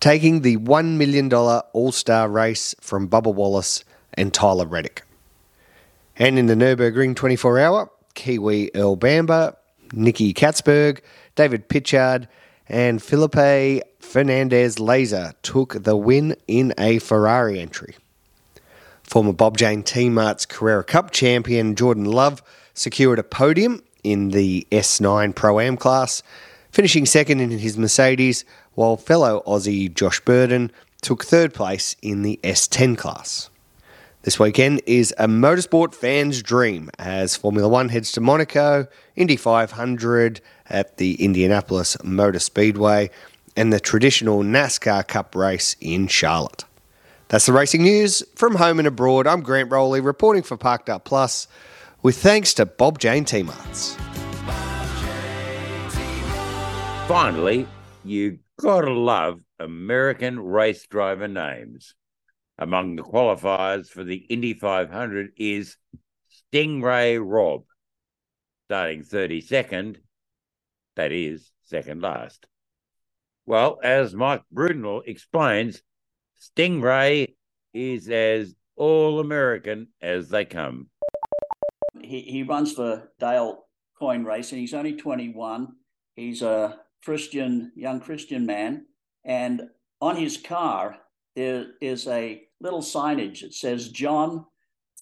taking 0.00 0.40
the 0.40 0.56
$1 0.56 0.96
million 0.96 1.32
All 1.32 1.92
Star 1.92 2.28
race 2.28 2.74
from 2.80 3.08
Bubba 3.08 3.32
Wallace 3.32 3.84
and 4.14 4.34
Tyler 4.34 4.66
Reddick. 4.66 5.02
And 6.16 6.38
in 6.38 6.46
the 6.46 6.54
Nürburgring 6.54 7.14
24 7.14 7.58
hour, 7.60 7.90
Kiwi 8.14 8.70
Earl 8.74 8.96
Bamber, 8.96 9.56
Nicky 9.92 10.34
Catsburg, 10.34 11.00
David 11.36 11.68
Pittard, 11.68 12.26
and 12.68 13.02
Felipe 13.02 13.82
Fernandez 14.00 14.78
Laser 14.78 15.34
took 15.42 15.82
the 15.82 15.96
win 15.96 16.36
in 16.48 16.74
a 16.78 16.98
Ferrari 16.98 17.60
entry. 17.60 17.96
Former 19.02 19.32
Bob 19.32 19.56
Jane 19.56 19.82
T 19.82 20.08
Marts 20.08 20.46
Carrera 20.46 20.84
Cup 20.84 21.10
champion 21.10 21.74
Jordan 21.74 22.06
Love 22.06 22.42
secured 22.74 23.18
a 23.18 23.22
podium 23.22 23.82
in 24.02 24.30
the 24.30 24.66
S9 24.72 25.34
Pro 25.34 25.60
Am 25.60 25.76
class, 25.76 26.22
finishing 26.72 27.06
second 27.06 27.40
in 27.40 27.50
his 27.50 27.78
Mercedes, 27.78 28.44
while 28.74 28.96
fellow 28.96 29.42
Aussie 29.46 29.92
Josh 29.94 30.20
Burdon 30.22 30.70
took 31.02 31.24
third 31.24 31.54
place 31.54 31.94
in 32.02 32.22
the 32.22 32.40
S10 32.42 32.96
class. 32.96 33.50
This 34.22 34.38
weekend 34.38 34.80
is 34.86 35.12
a 35.18 35.26
motorsport 35.26 35.94
fan's 35.94 36.42
dream 36.42 36.90
as 36.98 37.36
Formula 37.36 37.68
One 37.68 37.88
heads 37.88 38.12
to 38.12 38.20
Monaco, 38.20 38.86
Indy 39.16 39.36
500 39.36 40.40
at 40.70 40.96
the 40.96 41.22
Indianapolis 41.22 41.96
Motor 42.02 42.38
Speedway, 42.38 43.10
and 43.56 43.72
the 43.72 43.80
traditional 43.80 44.42
NASCAR 44.42 45.06
Cup 45.06 45.34
race 45.34 45.76
in 45.80 46.06
Charlotte. 46.06 46.64
That's 47.28 47.46
the 47.46 47.52
racing 47.52 47.82
news 47.82 48.22
from 48.34 48.54
home 48.54 48.78
and 48.78 48.88
abroad. 48.88 49.26
I'm 49.26 49.42
Grant 49.42 49.70
Rowley 49.70 50.00
reporting 50.00 50.42
for 50.42 50.56
Parked 50.56 50.88
Up 50.88 51.04
Plus, 51.04 51.48
with 52.02 52.16
thanks 52.16 52.54
to 52.54 52.64
Bob 52.64 52.98
Jane 52.98 53.24
T 53.24 53.42
Marts. 53.42 53.96
Finally, 57.08 57.66
you 58.04 58.38
gotta 58.60 58.92
love 58.92 59.40
American 59.58 60.38
race 60.38 60.86
driver 60.86 61.26
names. 61.26 61.94
Among 62.58 62.94
the 62.96 63.02
qualifiers 63.02 63.88
for 63.88 64.04
the 64.04 64.16
Indy 64.16 64.54
500 64.54 65.32
is 65.36 65.76
Stingray 66.52 67.20
Robb, 67.22 67.64
starting 68.66 69.02
32nd, 69.02 69.96
that 70.94 71.10
is, 71.10 71.50
second 71.64 72.02
last. 72.02 72.46
Well, 73.46 73.78
as 73.82 74.14
Mike 74.14 74.42
Brudenell 74.54 75.02
explains, 75.04 75.82
Stingray 76.40 77.34
is 77.74 78.08
as 78.08 78.54
all 78.76 79.18
American 79.18 79.88
as 80.00 80.28
they 80.28 80.44
come. 80.44 80.88
He, 82.00 82.20
he 82.20 82.42
runs 82.44 82.72
for 82.72 83.10
Dale 83.18 83.66
Coyne 83.98 84.24
Racing. 84.24 84.60
He's 84.60 84.74
only 84.74 84.94
21. 84.94 85.68
He's 86.14 86.42
a 86.42 86.78
Christian, 87.04 87.72
young 87.74 88.00
Christian 88.00 88.46
man. 88.46 88.86
And 89.24 89.68
on 90.00 90.16
his 90.16 90.36
car, 90.36 90.98
there 91.34 91.66
is 91.80 92.06
a 92.06 92.42
little 92.60 92.82
signage 92.82 93.40
that 93.40 93.54
says 93.54 93.88
John 93.88 94.46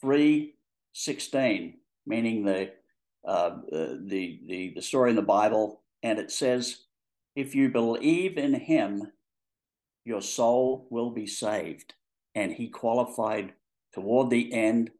3:16, 0.02 1.74
meaning 2.06 2.44
the, 2.44 2.72
uh, 3.24 3.58
the 3.70 4.40
the 4.46 4.72
the 4.74 4.82
story 4.82 5.10
in 5.10 5.16
the 5.16 5.22
Bible, 5.22 5.82
and 6.02 6.18
it 6.18 6.30
says, 6.30 6.84
"If 7.34 7.54
you 7.54 7.68
believe 7.68 8.38
in 8.38 8.54
Him, 8.54 9.12
your 10.04 10.22
soul 10.22 10.86
will 10.90 11.10
be 11.10 11.26
saved." 11.26 11.94
And 12.34 12.52
he 12.52 12.68
qualified 12.68 13.54
toward 13.92 14.30
the 14.30 14.52
end, 14.52 14.92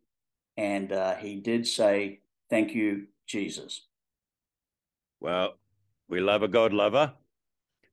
and 0.57 0.93
uh, 0.93 1.15
he 1.15 1.37
did 1.37 1.67
say, 1.67 2.21
"Thank 2.51 2.75
you, 2.75 3.07
Jesus." 3.27 3.87
Well, 5.21 5.60
we 6.11 6.20
love 6.20 6.42
a 6.42 6.49
God 6.49 6.73
lover, 6.73 7.14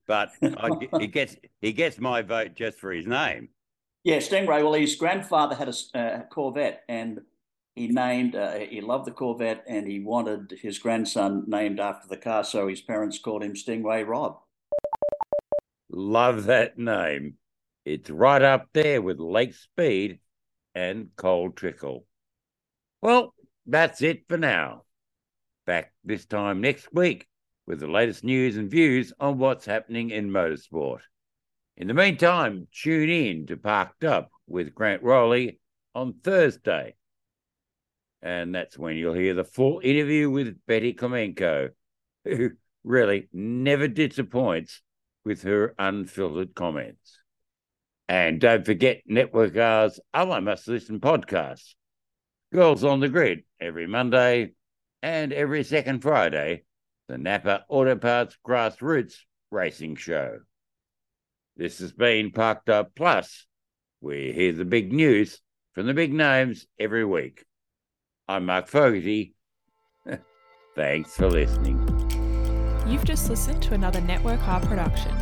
but 0.06 0.30
I, 0.42 0.70
he 0.98 1.06
gets 1.06 1.36
he 1.60 1.72
gets 1.72 1.98
my 1.98 2.22
vote 2.22 2.54
just 2.54 2.78
for 2.78 2.92
his 2.92 3.06
name. 3.06 3.48
Yeah, 4.04 4.18
Stingray. 4.18 4.62
Well, 4.62 4.74
his 4.74 4.96
grandfather 4.96 5.54
had 5.54 5.68
a 5.68 5.98
uh, 5.98 6.22
Corvette, 6.24 6.82
and 6.88 7.20
he 7.74 7.88
named. 7.88 8.34
Uh, 8.34 8.58
he 8.58 8.80
loved 8.80 9.06
the 9.06 9.12
Corvette, 9.12 9.64
and 9.66 9.86
he 9.86 10.00
wanted 10.00 10.58
his 10.60 10.78
grandson 10.78 11.44
named 11.46 11.80
after 11.80 12.08
the 12.08 12.16
car. 12.16 12.44
So 12.44 12.68
his 12.68 12.80
parents 12.80 13.18
called 13.18 13.42
him 13.42 13.54
Stingray 13.54 14.06
Robb. 14.06 14.38
Love 15.90 16.44
that 16.44 16.78
name. 16.78 17.34
It's 17.84 18.10
right 18.10 18.42
up 18.42 18.68
there 18.74 19.00
with 19.00 19.18
Lake 19.18 19.54
Speed 19.54 20.18
and 20.74 21.08
Cold 21.16 21.56
Trickle. 21.56 22.04
Well, 23.00 23.32
that's 23.66 24.02
it 24.02 24.24
for 24.28 24.36
now. 24.36 24.84
Back 25.66 25.92
this 26.04 26.26
time 26.26 26.60
next 26.60 26.92
week 26.92 27.28
with 27.68 27.80
the 27.80 27.86
latest 27.86 28.24
news 28.24 28.56
and 28.56 28.70
views 28.70 29.12
on 29.20 29.36
what's 29.36 29.66
happening 29.66 30.08
in 30.08 30.30
motorsport. 30.30 31.00
In 31.76 31.86
the 31.86 31.92
meantime, 31.92 32.66
tune 32.72 33.10
in 33.10 33.46
to 33.48 33.58
Parked 33.58 34.04
Up 34.04 34.30
with 34.46 34.74
Grant 34.74 35.02
Rowley 35.02 35.60
on 35.94 36.14
Thursday. 36.24 36.94
And 38.22 38.54
that's 38.54 38.78
when 38.78 38.96
you'll 38.96 39.12
hear 39.12 39.34
the 39.34 39.44
full 39.44 39.82
interview 39.84 40.30
with 40.30 40.56
Betty 40.66 40.94
Klimenko, 40.94 41.68
who 42.24 42.52
really 42.84 43.28
never 43.34 43.86
disappoints 43.86 44.80
with 45.26 45.42
her 45.42 45.74
unfiltered 45.78 46.54
comments. 46.54 47.20
And 48.08 48.40
don't 48.40 48.64
forget 48.64 49.02
Network 49.04 49.54
R's 49.58 50.00
other 50.14 50.40
must 50.40 50.68
listen 50.68 51.00
podcast, 51.00 51.74
Girls 52.50 52.82
on 52.82 53.00
the 53.00 53.10
Grid 53.10 53.40
every 53.60 53.86
Monday 53.86 54.52
and 55.02 55.34
every 55.34 55.64
second 55.64 56.00
Friday, 56.00 56.62
the 57.08 57.18
Napa 57.18 57.64
Auto 57.68 57.96
Parts 57.96 58.36
Grassroots 58.46 59.16
Racing 59.50 59.96
Show. 59.96 60.40
This 61.56 61.78
has 61.78 61.92
been 61.92 62.30
Parked 62.30 62.68
Up 62.68 62.94
Plus. 62.94 63.46
We 64.00 64.32
hear 64.32 64.52
the 64.52 64.64
big 64.64 64.92
news 64.92 65.40
from 65.74 65.86
the 65.86 65.94
big 65.94 66.12
names 66.12 66.66
every 66.78 67.04
week. 67.04 67.44
I'm 68.28 68.46
Mark 68.46 68.68
Fogarty. 68.68 69.34
Thanks 70.76 71.16
for 71.16 71.28
listening. 71.28 71.78
You've 72.86 73.04
just 73.04 73.28
listened 73.28 73.62
to 73.64 73.74
another 73.74 74.00
Network 74.02 74.46
R 74.46 74.60
production. 74.60 75.12